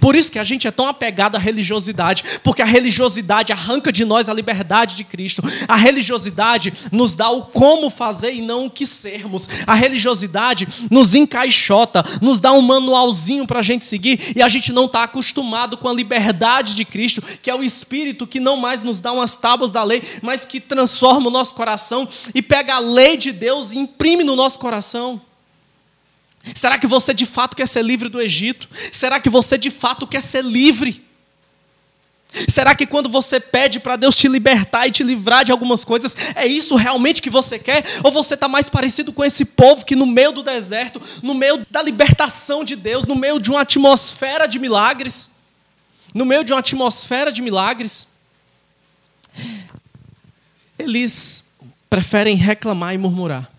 Por 0.00 0.14
isso 0.14 0.32
que 0.32 0.38
a 0.38 0.44
gente 0.44 0.66
é 0.66 0.70
tão 0.70 0.86
apegado 0.86 1.36
à 1.36 1.38
religiosidade, 1.38 2.24
porque 2.42 2.62
a 2.62 2.64
religiosidade 2.64 3.52
arranca 3.52 3.92
de 3.92 4.04
nós 4.04 4.28
a 4.28 4.34
liberdade 4.34 4.96
de 4.96 5.04
Cristo. 5.04 5.42
A 5.68 5.76
religiosidade 5.76 6.72
nos 6.90 7.14
dá 7.14 7.30
o 7.30 7.42
como 7.42 7.90
fazer 7.90 8.32
e 8.32 8.40
não 8.40 8.66
o 8.66 8.70
que 8.70 8.86
sermos. 8.86 9.48
A 9.66 9.74
religiosidade 9.74 10.66
nos 10.90 11.14
encaixota, 11.14 12.04
nos 12.20 12.40
dá 12.40 12.52
um 12.52 12.62
manualzinho 12.62 13.46
para 13.46 13.60
a 13.60 13.62
gente 13.62 13.84
seguir 13.84 14.32
e 14.36 14.42
a 14.42 14.48
gente 14.48 14.72
não 14.72 14.86
está 14.86 15.02
acostumado 15.02 15.76
com 15.76 15.88
a 15.88 15.92
liberdade 15.92 16.74
de 16.74 16.84
Cristo, 16.84 17.22
que 17.42 17.50
é 17.50 17.54
o 17.54 17.62
Espírito 17.62 18.26
que 18.26 18.40
não 18.40 18.56
mais 18.56 18.82
nos 18.82 19.00
dá 19.00 19.12
umas 19.12 19.36
tábuas 19.36 19.70
da 19.70 19.82
lei, 19.82 20.02
mas 20.22 20.44
que 20.44 20.60
transforma 20.60 21.28
o 21.28 21.32
nosso 21.32 21.54
coração 21.54 22.08
e 22.34 22.40
pega 22.40 22.76
a 22.76 22.78
lei 22.78 23.16
de 23.16 23.32
Deus 23.32 23.72
e 23.72 23.78
imprime 23.78 24.24
no 24.24 24.36
nosso 24.36 24.58
coração. 24.58 25.20
Será 26.52 26.78
que 26.78 26.86
você 26.86 27.14
de 27.14 27.24
fato 27.24 27.56
quer 27.56 27.66
ser 27.66 27.82
livre 27.82 28.08
do 28.08 28.20
Egito? 28.20 28.68
Será 28.92 29.20
que 29.20 29.30
você 29.30 29.56
de 29.56 29.70
fato 29.70 30.06
quer 30.06 30.22
ser 30.22 30.44
livre? 30.44 31.02
Será 32.48 32.74
que 32.74 32.84
quando 32.84 33.08
você 33.08 33.38
pede 33.38 33.78
para 33.78 33.94
Deus 33.94 34.16
te 34.16 34.26
libertar 34.26 34.88
e 34.88 34.90
te 34.90 35.04
livrar 35.04 35.44
de 35.44 35.52
algumas 35.52 35.84
coisas, 35.84 36.16
é 36.34 36.44
isso 36.46 36.74
realmente 36.74 37.22
que 37.22 37.30
você 37.30 37.58
quer? 37.58 37.84
Ou 38.02 38.10
você 38.10 38.34
está 38.34 38.48
mais 38.48 38.68
parecido 38.68 39.12
com 39.12 39.24
esse 39.24 39.44
povo 39.44 39.84
que 39.84 39.94
no 39.94 40.04
meio 40.04 40.32
do 40.32 40.42
deserto, 40.42 41.00
no 41.22 41.32
meio 41.32 41.64
da 41.70 41.80
libertação 41.80 42.64
de 42.64 42.74
Deus, 42.74 43.06
no 43.06 43.14
meio 43.14 43.38
de 43.38 43.50
uma 43.50 43.60
atmosfera 43.60 44.48
de 44.48 44.58
milagres, 44.58 45.30
no 46.12 46.24
meio 46.24 46.42
de 46.42 46.52
uma 46.52 46.58
atmosfera 46.58 47.30
de 47.30 47.40
milagres, 47.40 48.08
eles 50.76 51.44
preferem 51.88 52.36
reclamar 52.36 52.94
e 52.94 52.98
murmurar. 52.98 53.53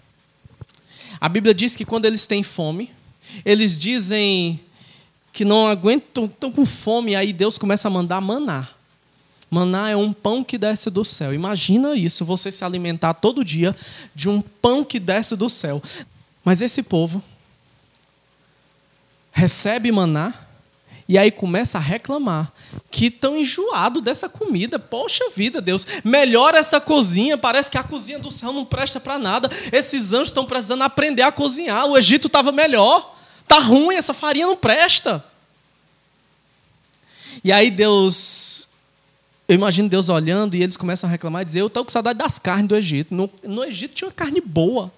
A 1.19 1.29
Bíblia 1.29 1.53
diz 1.53 1.75
que 1.75 1.85
quando 1.85 2.05
eles 2.05 2.27
têm 2.27 2.43
fome, 2.43 2.91
eles 3.43 3.79
dizem 3.79 4.59
que 5.33 5.43
não 5.43 5.67
aguentam, 5.67 6.25
estão 6.25 6.51
com 6.51 6.65
fome, 6.65 7.15
aí 7.15 7.33
Deus 7.33 7.57
começa 7.57 7.87
a 7.87 7.91
mandar 7.91 8.21
maná. 8.21 8.69
Maná 9.49 9.89
é 9.89 9.95
um 9.95 10.11
pão 10.13 10.43
que 10.43 10.57
desce 10.57 10.89
do 10.89 11.03
céu. 11.03 11.33
Imagina 11.33 11.95
isso, 11.95 12.25
você 12.25 12.51
se 12.51 12.63
alimentar 12.63 13.13
todo 13.13 13.43
dia 13.43 13.75
de 14.13 14.29
um 14.29 14.41
pão 14.41 14.83
que 14.83 14.99
desce 14.99 15.35
do 15.35 15.49
céu. 15.49 15.81
Mas 16.43 16.61
esse 16.61 16.83
povo 16.83 17.21
recebe 19.31 19.91
maná 19.91 20.44
e 21.07 21.19
aí 21.19 21.29
começa 21.29 21.77
a 21.77 21.81
reclamar 21.81 22.51
que 22.89 23.07
estão 23.07 23.37
enjoado 23.37 24.01
dessa 24.01 24.27
comida. 24.27 24.79
Poxa 24.79 25.29
vida, 25.35 25.61
Deus, 25.61 25.85
melhora 26.03 26.57
essa 26.57 26.81
cozinha. 26.81 27.37
Parece 27.37 27.69
que 27.69 27.77
a 27.77 27.83
cozinha 27.83 28.17
do 28.17 28.31
céu 28.31 28.51
não 28.51 28.65
presta 28.65 28.99
para 28.99 29.19
nada. 29.19 29.47
Esses 29.71 30.13
anjos 30.13 30.29
estão 30.29 30.45
precisando 30.45 30.81
aprender 30.81 31.21
a 31.21 31.31
cozinhar. 31.31 31.85
O 31.85 31.95
Egito 31.95 32.25
estava 32.25 32.51
melhor. 32.51 33.15
Tá 33.47 33.59
ruim, 33.59 33.95
essa 33.95 34.15
farinha 34.15 34.47
não 34.47 34.57
presta. 34.57 35.23
E 37.43 37.51
aí 37.51 37.69
Deus, 37.69 38.69
eu 39.47 39.53
imagino 39.53 39.87
Deus 39.87 40.09
olhando 40.09 40.55
e 40.55 40.63
eles 40.63 40.75
começam 40.75 41.07
a 41.07 41.11
reclamar 41.11 41.43
e 41.43 41.45
dizer: 41.45 41.61
Eu 41.61 41.67
estou 41.67 41.85
com 41.85 41.91
saudade 41.91 42.17
das 42.17 42.39
carnes 42.39 42.67
do 42.67 42.75
Egito. 42.75 43.13
No, 43.13 43.29
no 43.43 43.63
Egito 43.63 43.93
tinha 43.93 44.09
carne 44.09 44.41
boa. 44.41 44.91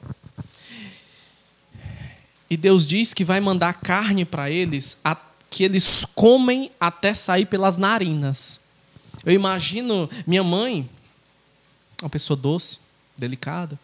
E 2.50 2.56
Deus 2.56 2.88
diz 2.88 3.14
que 3.14 3.26
vai 3.26 3.42
mandar 3.42 3.74
carne 3.74 4.24
para 4.24 4.50
eles 4.50 5.02
até 5.04 5.27
que 5.58 5.64
eles 5.64 6.06
comem 6.06 6.70
até 6.80 7.16
sair 7.16 7.48
pelas 7.48 7.78
narinas. 7.78 8.62
Eu 9.26 9.34
imagino 9.34 10.08
minha 10.28 10.44
mãe, 10.44 10.88
uma 12.00 12.12
pessoa 12.12 12.38
doce, 12.38 12.78
delicada. 13.18 13.80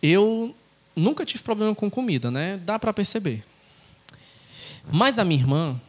Eu 0.00 0.54
nunca 0.94 1.24
tive 1.24 1.42
problema 1.42 1.74
com 1.74 1.90
comida, 1.90 2.30
né? 2.30 2.56
Dá 2.58 2.78
para 2.78 2.92
perceber. 2.92 3.44
Mas 4.92 5.18
a 5.18 5.24
minha 5.24 5.40
irmã, 5.40 5.80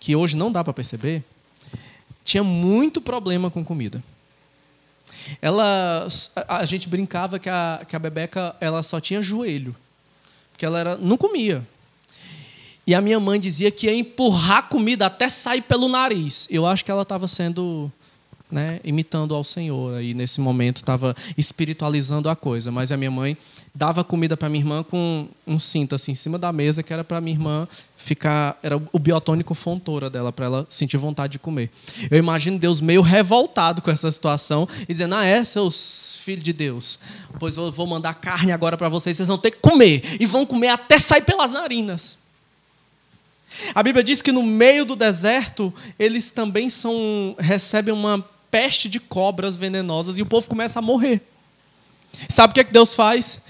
que 0.00 0.16
hoje 0.16 0.36
não 0.36 0.50
dá 0.50 0.64
para 0.64 0.72
perceber, 0.72 1.22
tinha 2.24 2.42
muito 2.42 3.00
problema 3.00 3.52
com 3.52 3.64
comida. 3.64 4.02
Ela, 5.40 6.08
a 6.48 6.64
gente 6.64 6.88
brincava 6.88 7.38
que 7.38 7.48
a, 7.48 7.86
que 7.86 7.94
a 7.94 8.00
Bebeca 8.00 8.56
ela 8.60 8.82
só 8.82 9.00
tinha 9.00 9.22
joelho, 9.22 9.76
porque 10.50 10.66
ela 10.66 10.80
era, 10.80 10.96
não 10.96 11.16
comia. 11.16 11.64
E 12.88 12.94
a 12.94 13.02
minha 13.02 13.20
mãe 13.20 13.38
dizia 13.38 13.70
que 13.70 13.84
ia 13.84 13.94
empurrar 13.94 14.66
comida 14.70 15.04
até 15.04 15.28
sair 15.28 15.60
pelo 15.60 15.90
nariz. 15.90 16.48
Eu 16.50 16.64
acho 16.64 16.82
que 16.82 16.90
ela 16.90 17.02
estava 17.02 17.28
sendo 17.28 17.92
né, 18.50 18.80
imitando 18.82 19.34
ao 19.34 19.44
Senhor. 19.44 19.96
Aí 19.96 20.14
nesse 20.14 20.40
momento 20.40 20.78
estava 20.78 21.14
espiritualizando 21.36 22.30
a 22.30 22.34
coisa. 22.34 22.72
Mas 22.72 22.90
a 22.90 22.96
minha 22.96 23.10
mãe 23.10 23.36
dava 23.74 24.02
comida 24.02 24.38
para 24.38 24.48
minha 24.48 24.62
irmã 24.62 24.82
com 24.82 25.28
um 25.46 25.60
cinto 25.60 25.94
assim 25.94 26.12
em 26.12 26.14
cima 26.14 26.38
da 26.38 26.50
mesa 26.50 26.82
que 26.82 26.90
era 26.90 27.04
para 27.04 27.20
minha 27.20 27.36
irmã 27.36 27.68
ficar 27.94 28.58
era 28.62 28.78
o 28.78 28.98
biotônico 28.98 29.52
fontora 29.52 30.08
dela 30.08 30.32
para 30.32 30.46
ela 30.46 30.66
sentir 30.70 30.96
vontade 30.96 31.32
de 31.32 31.38
comer. 31.38 31.70
Eu 32.10 32.16
imagino 32.16 32.58
Deus 32.58 32.80
meio 32.80 33.02
revoltado 33.02 33.82
com 33.82 33.90
essa 33.90 34.10
situação 34.10 34.66
e 34.88 34.94
dizendo: 34.94 35.14
"Ah, 35.14 35.26
é 35.26 35.44
seus 35.44 36.20
filhos 36.24 36.42
de 36.42 36.54
Deus. 36.54 36.98
Pois 37.38 37.58
eu 37.58 37.70
vou 37.70 37.86
mandar 37.86 38.14
carne 38.14 38.50
agora 38.50 38.78
para 38.78 38.88
vocês, 38.88 39.14
vocês 39.14 39.28
vão 39.28 39.36
ter 39.36 39.50
que 39.50 39.58
comer 39.58 40.02
e 40.18 40.24
vão 40.24 40.46
comer 40.46 40.68
até 40.68 40.98
sair 40.98 41.20
pelas 41.20 41.52
narinas." 41.52 42.27
A 43.74 43.82
Bíblia 43.82 44.04
diz 44.04 44.22
que 44.22 44.32
no 44.32 44.42
meio 44.42 44.84
do 44.84 44.96
deserto 44.96 45.72
eles 45.98 46.30
também 46.30 46.68
são 46.68 47.34
recebem 47.38 47.92
uma 47.92 48.24
peste 48.50 48.88
de 48.88 48.98
cobras 48.98 49.56
venenosas 49.56 50.18
e 50.18 50.22
o 50.22 50.26
povo 50.26 50.48
começa 50.48 50.78
a 50.78 50.82
morrer. 50.82 51.22
Sabe 52.28 52.50
o 52.50 52.54
que, 52.54 52.60
é 52.60 52.64
que 52.64 52.72
Deus 52.72 52.94
faz? 52.94 53.42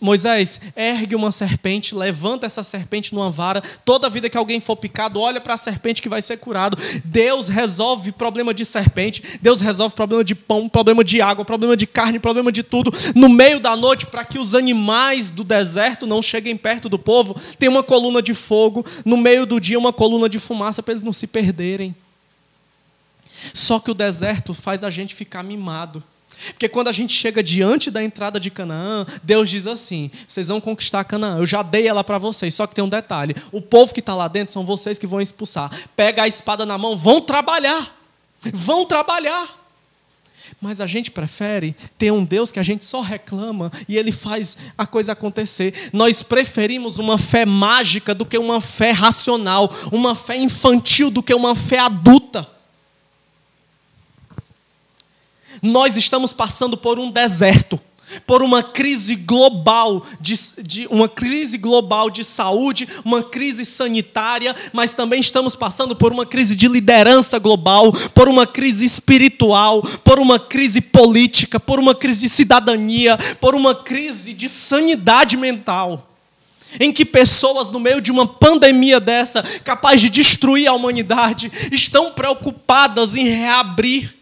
Moisés, 0.00 0.60
ergue 0.74 1.14
uma 1.14 1.30
serpente, 1.30 1.94
levanta 1.94 2.44
essa 2.44 2.62
serpente 2.64 3.14
numa 3.14 3.30
vara. 3.30 3.62
Toda 3.84 4.10
vida 4.10 4.28
que 4.28 4.36
alguém 4.36 4.58
for 4.58 4.74
picado, 4.74 5.20
olha 5.20 5.40
para 5.40 5.54
a 5.54 5.58
serpente 5.58 6.02
que 6.02 6.08
vai 6.08 6.20
ser 6.20 6.38
curado. 6.38 6.76
Deus 7.04 7.48
resolve 7.48 8.10
problema 8.10 8.52
de 8.52 8.64
serpente, 8.64 9.38
Deus 9.40 9.60
resolve 9.60 9.94
problema 9.94 10.24
de 10.24 10.34
pão, 10.34 10.68
problema 10.68 11.04
de 11.04 11.20
água, 11.20 11.44
problema 11.44 11.76
de 11.76 11.86
carne, 11.86 12.18
problema 12.18 12.50
de 12.50 12.64
tudo. 12.64 12.92
No 13.14 13.28
meio 13.28 13.60
da 13.60 13.76
noite, 13.76 14.06
para 14.06 14.24
que 14.24 14.40
os 14.40 14.56
animais 14.56 15.30
do 15.30 15.44
deserto 15.44 16.04
não 16.04 16.20
cheguem 16.20 16.56
perto 16.56 16.88
do 16.88 16.98
povo, 16.98 17.40
tem 17.56 17.68
uma 17.68 17.82
coluna 17.82 18.20
de 18.20 18.34
fogo. 18.34 18.84
No 19.04 19.16
meio 19.16 19.46
do 19.46 19.60
dia, 19.60 19.78
uma 19.78 19.92
coluna 19.92 20.28
de 20.28 20.40
fumaça 20.40 20.82
para 20.82 20.92
eles 20.92 21.04
não 21.04 21.12
se 21.12 21.28
perderem. 21.28 21.94
Só 23.54 23.78
que 23.78 23.90
o 23.90 23.94
deserto 23.94 24.52
faz 24.52 24.82
a 24.82 24.90
gente 24.90 25.14
ficar 25.14 25.44
mimado. 25.44 26.02
Porque 26.48 26.68
quando 26.68 26.88
a 26.88 26.92
gente 26.92 27.12
chega 27.12 27.42
diante 27.42 27.90
da 27.90 28.02
entrada 28.02 28.38
de 28.38 28.50
Canaã, 28.50 29.06
Deus 29.22 29.48
diz 29.48 29.66
assim: 29.66 30.10
vocês 30.28 30.48
vão 30.48 30.60
conquistar 30.60 31.04
Canaã, 31.04 31.38
eu 31.38 31.46
já 31.46 31.62
dei 31.62 31.88
ela 31.88 32.04
para 32.04 32.18
vocês. 32.18 32.54
Só 32.54 32.66
que 32.66 32.74
tem 32.74 32.84
um 32.84 32.88
detalhe: 32.88 33.34
o 33.50 33.60
povo 33.60 33.92
que 33.92 34.00
está 34.00 34.14
lá 34.14 34.28
dentro 34.28 34.52
são 34.52 34.64
vocês 34.64 34.98
que 34.98 35.06
vão 35.06 35.20
expulsar. 35.20 35.70
Pega 35.94 36.22
a 36.22 36.28
espada 36.28 36.66
na 36.66 36.76
mão, 36.76 36.96
vão 36.96 37.20
trabalhar. 37.20 37.96
Vão 38.52 38.84
trabalhar. 38.84 39.66
Mas 40.60 40.80
a 40.80 40.86
gente 40.86 41.10
prefere 41.10 41.74
ter 41.98 42.12
um 42.12 42.24
Deus 42.24 42.52
que 42.52 42.60
a 42.60 42.62
gente 42.62 42.84
só 42.84 43.00
reclama 43.00 43.70
e 43.88 43.96
ele 43.96 44.12
faz 44.12 44.56
a 44.78 44.86
coisa 44.86 45.12
acontecer. 45.12 45.90
Nós 45.92 46.22
preferimos 46.22 46.98
uma 46.98 47.18
fé 47.18 47.44
mágica 47.44 48.14
do 48.14 48.24
que 48.24 48.38
uma 48.38 48.60
fé 48.60 48.92
racional, 48.92 49.72
uma 49.90 50.14
fé 50.14 50.36
infantil 50.36 51.10
do 51.10 51.22
que 51.22 51.34
uma 51.34 51.54
fé 51.54 51.80
adulta. 51.80 52.55
Nós 55.62 55.96
estamos 55.96 56.32
passando 56.32 56.76
por 56.76 56.98
um 56.98 57.10
deserto. 57.10 57.80
por 58.26 58.42
uma 58.42 58.62
crise 58.62 59.16
global 59.16 60.04
de, 60.20 60.38
de, 60.62 60.86
uma 60.88 61.08
crise 61.08 61.58
global 61.58 62.08
de 62.08 62.24
saúde, 62.24 62.88
uma 63.04 63.22
crise 63.22 63.64
sanitária, 63.64 64.54
mas 64.72 64.92
também 64.92 65.20
estamos 65.20 65.56
passando 65.56 65.96
por 65.96 66.12
uma 66.12 66.24
crise 66.24 66.54
de 66.54 66.68
liderança 66.68 67.38
global, 67.38 67.92
por 68.14 68.28
uma 68.28 68.46
crise 68.46 68.84
espiritual, 68.84 69.82
por 70.04 70.18
uma 70.18 70.38
crise 70.38 70.80
política, 70.80 71.58
por 71.58 71.78
uma 71.78 71.94
crise 71.94 72.20
de 72.20 72.28
cidadania, 72.28 73.18
por 73.40 73.54
uma 73.54 73.74
crise 73.74 74.32
de 74.32 74.48
sanidade 74.48 75.36
mental. 75.36 76.10
Em 76.78 76.92
que 76.92 77.04
pessoas, 77.04 77.70
no 77.70 77.80
meio 77.80 78.00
de 78.00 78.10
uma 78.10 78.26
pandemia 78.26 79.00
dessa, 79.00 79.42
capaz 79.64 80.00
de 80.00 80.10
destruir 80.10 80.66
a 80.66 80.74
humanidade, 80.74 81.50
estão 81.72 82.12
preocupadas 82.12 83.14
em 83.14 83.24
reabrir 83.24 84.14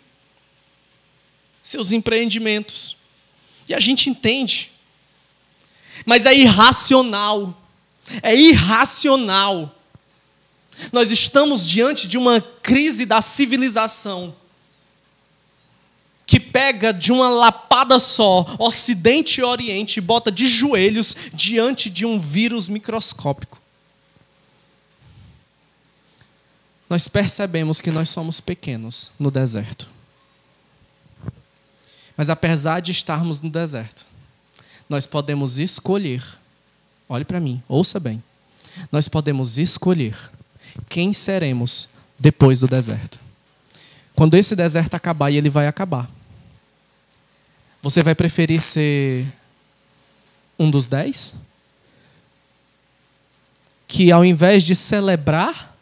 seus 1.65 1.91
empreendimentos 1.91 2.97
e 3.69 3.75
a 3.75 3.81
gente 3.81 4.11
entende. 4.11 4.71
Mas 6.05 6.27
é 6.27 6.35
irracional. 6.35 7.59
É 8.23 8.37
irracional. 8.37 9.75
Nós 10.93 11.11
estamos 11.11 11.67
diante 11.67 12.07
de 12.07 12.19
uma 12.19 12.41
crise 12.41 13.07
da 13.07 13.23
civilização 13.23 14.35
que 16.27 16.41
pega 16.41 16.93
de 16.93 17.13
uma 17.13 17.29
lapada 17.29 17.99
só 17.99 18.57
Ocidente 18.59 19.41
e 19.41 19.45
Oriente 19.45 19.99
e 19.99 20.01
bota 20.01 20.33
de 20.33 20.47
joelhos 20.47 21.15
diante 21.33 21.89
de 21.89 22.05
um 22.05 22.19
vírus 22.19 22.69
microscópico. 22.69 23.61
Nós 26.89 27.09
percebemos 27.09 27.81
que 27.81 27.91
nós 27.91 28.11
somos 28.11 28.41
pequenos 28.41 29.11
no 29.19 29.31
deserto. 29.31 29.94
Mas 32.17 32.31
apesar 32.31 32.81
de 32.81 32.93
estarmos 32.93 33.41
no 33.41 33.51
deserto, 33.51 34.07
nós 34.89 35.07
podemos 35.07 35.59
escolher. 35.59 36.23
Olhe 37.09 37.25
para 37.25 37.41
mim, 37.41 37.63
ouça 37.69 37.99
bem. 37.99 38.23
Nós 38.91 39.09
podemos 39.09 39.59
escolher 39.59 40.17
quem 40.89 41.13
seremos 41.13 41.89
depois 42.19 42.61
do 42.61 42.69
deserto. 42.69 43.19
Quando 44.15 44.35
esse 44.35 44.55
deserto 44.55 44.95
acabar, 44.95 45.31
e 45.31 45.37
ele 45.37 45.51
vai 45.51 45.67
acabar, 45.67 46.09
você 47.83 48.03
vai 48.03 48.15
preferir 48.15 48.63
ser 48.63 49.27
um 50.59 50.71
dos 50.71 50.89
dez? 50.89 51.35
Que 53.87 54.11
ao 54.11 54.25
invés 54.25 54.63
de 54.63 54.75
celebrar 54.75 55.77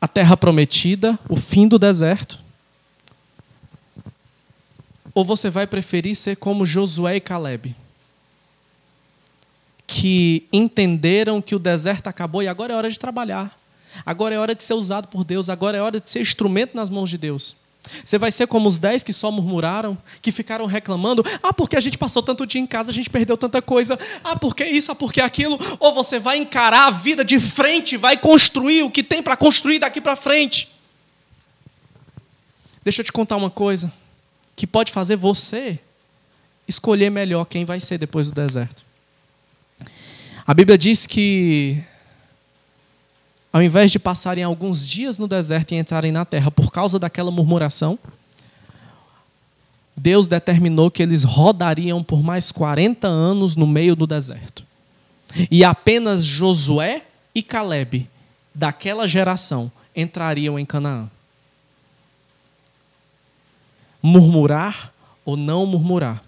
a 0.00 0.08
terra 0.08 0.36
prometida, 0.36 1.18
o 1.28 1.36
fim 1.36 1.68
do 1.68 1.78
deserto, 1.78 2.40
ou 5.18 5.24
você 5.24 5.50
vai 5.50 5.66
preferir 5.66 6.14
ser 6.14 6.36
como 6.36 6.64
Josué 6.64 7.16
e 7.16 7.20
Caleb? 7.20 7.74
Que 9.84 10.46
entenderam 10.52 11.42
que 11.42 11.56
o 11.56 11.58
deserto 11.58 12.06
acabou 12.06 12.40
e 12.40 12.46
agora 12.46 12.72
é 12.72 12.76
hora 12.76 12.88
de 12.88 12.96
trabalhar. 13.00 13.58
Agora 14.06 14.32
é 14.32 14.38
hora 14.38 14.54
de 14.54 14.62
ser 14.62 14.74
usado 14.74 15.08
por 15.08 15.24
Deus. 15.24 15.48
Agora 15.48 15.76
é 15.76 15.82
hora 15.82 16.00
de 16.00 16.08
ser 16.08 16.20
instrumento 16.20 16.76
nas 16.76 16.88
mãos 16.88 17.10
de 17.10 17.18
Deus. 17.18 17.56
Você 18.04 18.16
vai 18.16 18.30
ser 18.30 18.46
como 18.46 18.68
os 18.68 18.78
dez 18.78 19.02
que 19.02 19.12
só 19.12 19.32
murmuraram, 19.32 19.98
que 20.22 20.30
ficaram 20.30 20.66
reclamando: 20.66 21.24
ah, 21.42 21.52
porque 21.52 21.76
a 21.76 21.80
gente 21.80 21.98
passou 21.98 22.22
tanto 22.22 22.46
dia 22.46 22.60
em 22.60 22.66
casa, 22.66 22.92
a 22.92 22.94
gente 22.94 23.10
perdeu 23.10 23.36
tanta 23.36 23.60
coisa, 23.60 23.98
ah, 24.22 24.36
porque 24.36 24.64
isso, 24.64 24.92
ah, 24.92 24.94
porque 24.94 25.20
aquilo. 25.20 25.58
Ou 25.80 25.92
você 25.94 26.20
vai 26.20 26.36
encarar 26.36 26.86
a 26.86 26.90
vida 26.92 27.24
de 27.24 27.40
frente, 27.40 27.96
vai 27.96 28.16
construir 28.16 28.84
o 28.84 28.90
que 28.90 29.02
tem 29.02 29.20
para 29.20 29.36
construir 29.36 29.80
daqui 29.80 30.00
para 30.00 30.14
frente. 30.14 30.68
Deixa 32.84 33.00
eu 33.00 33.04
te 33.04 33.10
contar 33.10 33.36
uma 33.36 33.50
coisa 33.50 33.92
que 34.58 34.66
pode 34.66 34.90
fazer 34.90 35.14
você 35.14 35.78
escolher 36.66 37.10
melhor 37.10 37.44
quem 37.44 37.64
vai 37.64 37.78
ser 37.78 37.96
depois 37.96 38.26
do 38.26 38.34
deserto. 38.34 38.82
A 40.44 40.52
Bíblia 40.52 40.76
diz 40.76 41.06
que, 41.06 41.80
ao 43.52 43.62
invés 43.62 43.92
de 43.92 44.00
passarem 44.00 44.42
alguns 44.42 44.86
dias 44.86 45.16
no 45.16 45.28
deserto 45.28 45.72
e 45.72 45.76
entrarem 45.76 46.10
na 46.10 46.24
terra 46.24 46.50
por 46.50 46.72
causa 46.72 46.98
daquela 46.98 47.30
murmuração, 47.30 47.96
Deus 49.96 50.26
determinou 50.26 50.90
que 50.90 51.04
eles 51.04 51.22
rodariam 51.22 52.02
por 52.02 52.20
mais 52.20 52.50
40 52.50 53.06
anos 53.06 53.54
no 53.54 53.66
meio 53.66 53.94
do 53.94 54.08
deserto. 54.08 54.66
E 55.48 55.62
apenas 55.62 56.24
Josué 56.24 57.06
e 57.32 57.44
Caleb, 57.44 58.10
daquela 58.52 59.06
geração, 59.06 59.70
entrariam 59.94 60.58
em 60.58 60.66
Canaã 60.66 61.08
murmurar 64.02 64.92
ou 65.24 65.36
não 65.36 65.66
murmurar. 65.66 66.22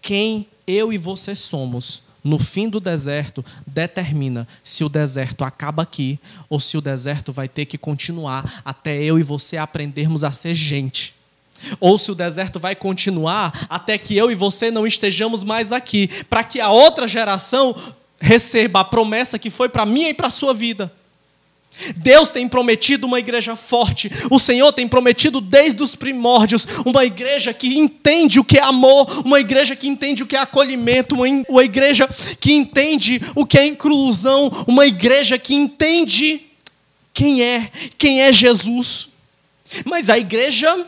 Quem 0.00 0.46
eu 0.66 0.92
e 0.92 0.98
você 0.98 1.34
somos 1.34 2.02
no 2.22 2.38
fim 2.38 2.68
do 2.68 2.80
deserto 2.80 3.44
determina 3.66 4.46
se 4.62 4.84
o 4.84 4.88
deserto 4.88 5.42
acaba 5.42 5.82
aqui 5.82 6.18
ou 6.48 6.60
se 6.60 6.76
o 6.76 6.80
deserto 6.80 7.32
vai 7.32 7.48
ter 7.48 7.64
que 7.64 7.78
continuar 7.78 8.60
até 8.64 9.02
eu 9.02 9.18
e 9.18 9.22
você 9.22 9.56
aprendermos 9.56 10.22
a 10.22 10.30
ser 10.30 10.54
gente. 10.54 11.14
Ou 11.78 11.98
se 11.98 12.10
o 12.10 12.14
deserto 12.14 12.58
vai 12.58 12.74
continuar 12.74 13.66
até 13.68 13.98
que 13.98 14.16
eu 14.16 14.30
e 14.30 14.34
você 14.34 14.70
não 14.70 14.86
estejamos 14.86 15.44
mais 15.44 15.72
aqui, 15.72 16.08
para 16.28 16.42
que 16.42 16.60
a 16.60 16.70
outra 16.70 17.06
geração 17.06 17.74
receba 18.18 18.80
a 18.80 18.84
promessa 18.84 19.38
que 19.38 19.50
foi 19.50 19.68
para 19.68 19.86
mim 19.86 20.04
e 20.04 20.14
para 20.14 20.28
a 20.28 20.30
sua 20.30 20.54
vida. 20.54 20.92
Deus 21.96 22.30
tem 22.30 22.48
prometido 22.48 23.06
uma 23.06 23.18
igreja 23.18 23.56
forte. 23.56 24.10
O 24.30 24.38
Senhor 24.38 24.72
tem 24.72 24.86
prometido 24.86 25.40
desde 25.40 25.82
os 25.82 25.94
primórdios 25.94 26.66
uma 26.84 27.04
igreja 27.04 27.54
que 27.54 27.78
entende 27.78 28.38
o 28.38 28.44
que 28.44 28.58
é 28.58 28.62
amor, 28.62 29.22
uma 29.24 29.40
igreja 29.40 29.74
que 29.74 29.88
entende 29.88 30.22
o 30.22 30.26
que 30.26 30.36
é 30.36 30.40
acolhimento, 30.40 31.14
uma 31.48 31.64
igreja 31.64 32.08
que 32.38 32.52
entende 32.52 33.20
o 33.34 33.46
que 33.46 33.58
é 33.58 33.66
inclusão, 33.66 34.50
uma 34.66 34.86
igreja 34.86 35.38
que 35.38 35.54
entende 35.54 36.42
quem 37.14 37.42
é, 37.42 37.70
quem 37.96 38.20
é 38.20 38.32
Jesus. 38.32 39.08
Mas 39.84 40.10
a 40.10 40.18
igreja 40.18 40.86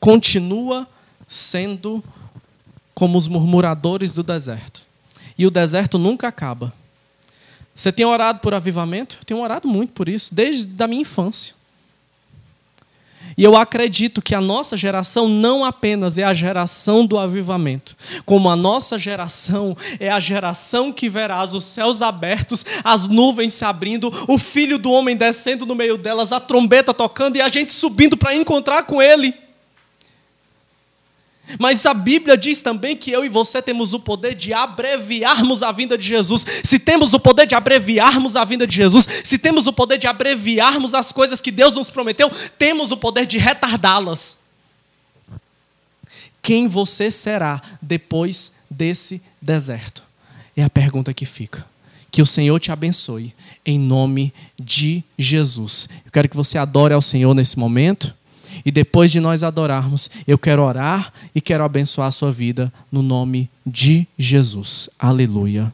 continua 0.00 0.88
sendo 1.28 2.02
como 2.94 3.18
os 3.18 3.26
murmuradores 3.26 4.14
do 4.14 4.22
deserto. 4.22 4.82
E 5.36 5.46
o 5.46 5.50
deserto 5.50 5.98
nunca 5.98 6.28
acaba. 6.28 6.72
Você 7.74 7.90
tem 7.90 8.04
orado 8.04 8.40
por 8.40 8.52
avivamento? 8.52 9.16
Eu 9.20 9.24
tenho 9.24 9.40
orado 9.40 9.66
muito 9.66 9.92
por 9.92 10.08
isso, 10.08 10.34
desde 10.34 10.82
a 10.82 10.86
minha 10.86 11.02
infância. 11.02 11.54
E 13.36 13.44
eu 13.44 13.56
acredito 13.56 14.20
que 14.20 14.34
a 14.34 14.40
nossa 14.40 14.76
geração 14.76 15.28
não 15.28 15.64
apenas 15.64 16.18
é 16.18 16.24
a 16.24 16.34
geração 16.34 17.06
do 17.06 17.18
avivamento, 17.18 17.96
como 18.26 18.50
a 18.50 18.56
nossa 18.56 18.98
geração 18.98 19.76
é 19.98 20.10
a 20.10 20.20
geração 20.20 20.92
que 20.92 21.08
verá 21.08 21.42
os 21.42 21.64
céus 21.64 22.02
abertos, 22.02 22.64
as 22.84 23.08
nuvens 23.08 23.54
se 23.54 23.64
abrindo, 23.64 24.12
o 24.28 24.36
filho 24.36 24.78
do 24.78 24.90
homem 24.92 25.16
descendo 25.16 25.64
no 25.64 25.74
meio 25.74 25.96
delas, 25.96 26.32
a 26.32 26.40
trombeta 26.40 26.92
tocando 26.92 27.36
e 27.36 27.40
a 27.40 27.48
gente 27.48 27.72
subindo 27.72 28.16
para 28.16 28.34
encontrar 28.34 28.82
com 28.82 29.00
ele. 29.00 29.34
Mas 31.58 31.84
a 31.84 31.92
Bíblia 31.92 32.36
diz 32.36 32.62
também 32.62 32.96
que 32.96 33.10
eu 33.10 33.24
e 33.24 33.28
você 33.28 33.60
temos 33.60 33.92
o 33.92 34.00
poder 34.00 34.34
de 34.34 34.52
abreviarmos 34.54 35.62
a 35.62 35.72
vinda 35.72 35.98
de 35.98 36.06
Jesus. 36.06 36.46
Se 36.62 36.78
temos 36.78 37.12
o 37.14 37.20
poder 37.20 37.46
de 37.46 37.54
abreviarmos 37.54 38.36
a 38.36 38.44
vinda 38.44 38.66
de 38.66 38.74
Jesus, 38.74 39.06
se 39.24 39.38
temos 39.38 39.66
o 39.66 39.72
poder 39.72 39.98
de 39.98 40.06
abreviarmos 40.06 40.94
as 40.94 41.12
coisas 41.12 41.40
que 41.40 41.50
Deus 41.50 41.74
nos 41.74 41.90
prometeu, 41.90 42.30
temos 42.56 42.92
o 42.92 42.96
poder 42.96 43.26
de 43.26 43.38
retardá-las. 43.38 44.42
Quem 46.40 46.66
você 46.66 47.10
será 47.10 47.60
depois 47.80 48.52
desse 48.70 49.22
deserto? 49.40 50.02
É 50.56 50.62
a 50.62 50.70
pergunta 50.70 51.12
que 51.14 51.24
fica. 51.24 51.66
Que 52.10 52.20
o 52.20 52.26
Senhor 52.26 52.58
te 52.60 52.70
abençoe, 52.70 53.34
em 53.64 53.78
nome 53.78 54.34
de 54.58 55.02
Jesus. 55.18 55.88
Eu 56.04 56.12
quero 56.12 56.28
que 56.28 56.36
você 56.36 56.58
adore 56.58 56.92
ao 56.92 57.00
Senhor 57.00 57.34
nesse 57.34 57.58
momento. 57.58 58.14
E 58.64 58.70
depois 58.70 59.10
de 59.10 59.20
nós 59.20 59.42
adorarmos, 59.42 60.10
eu 60.26 60.38
quero 60.38 60.62
orar 60.62 61.12
e 61.34 61.40
quero 61.40 61.64
abençoar 61.64 62.08
a 62.08 62.12
sua 62.12 62.30
vida 62.30 62.72
no 62.90 63.02
nome 63.02 63.50
de 63.66 64.06
Jesus. 64.18 64.88
Aleluia. 64.98 65.72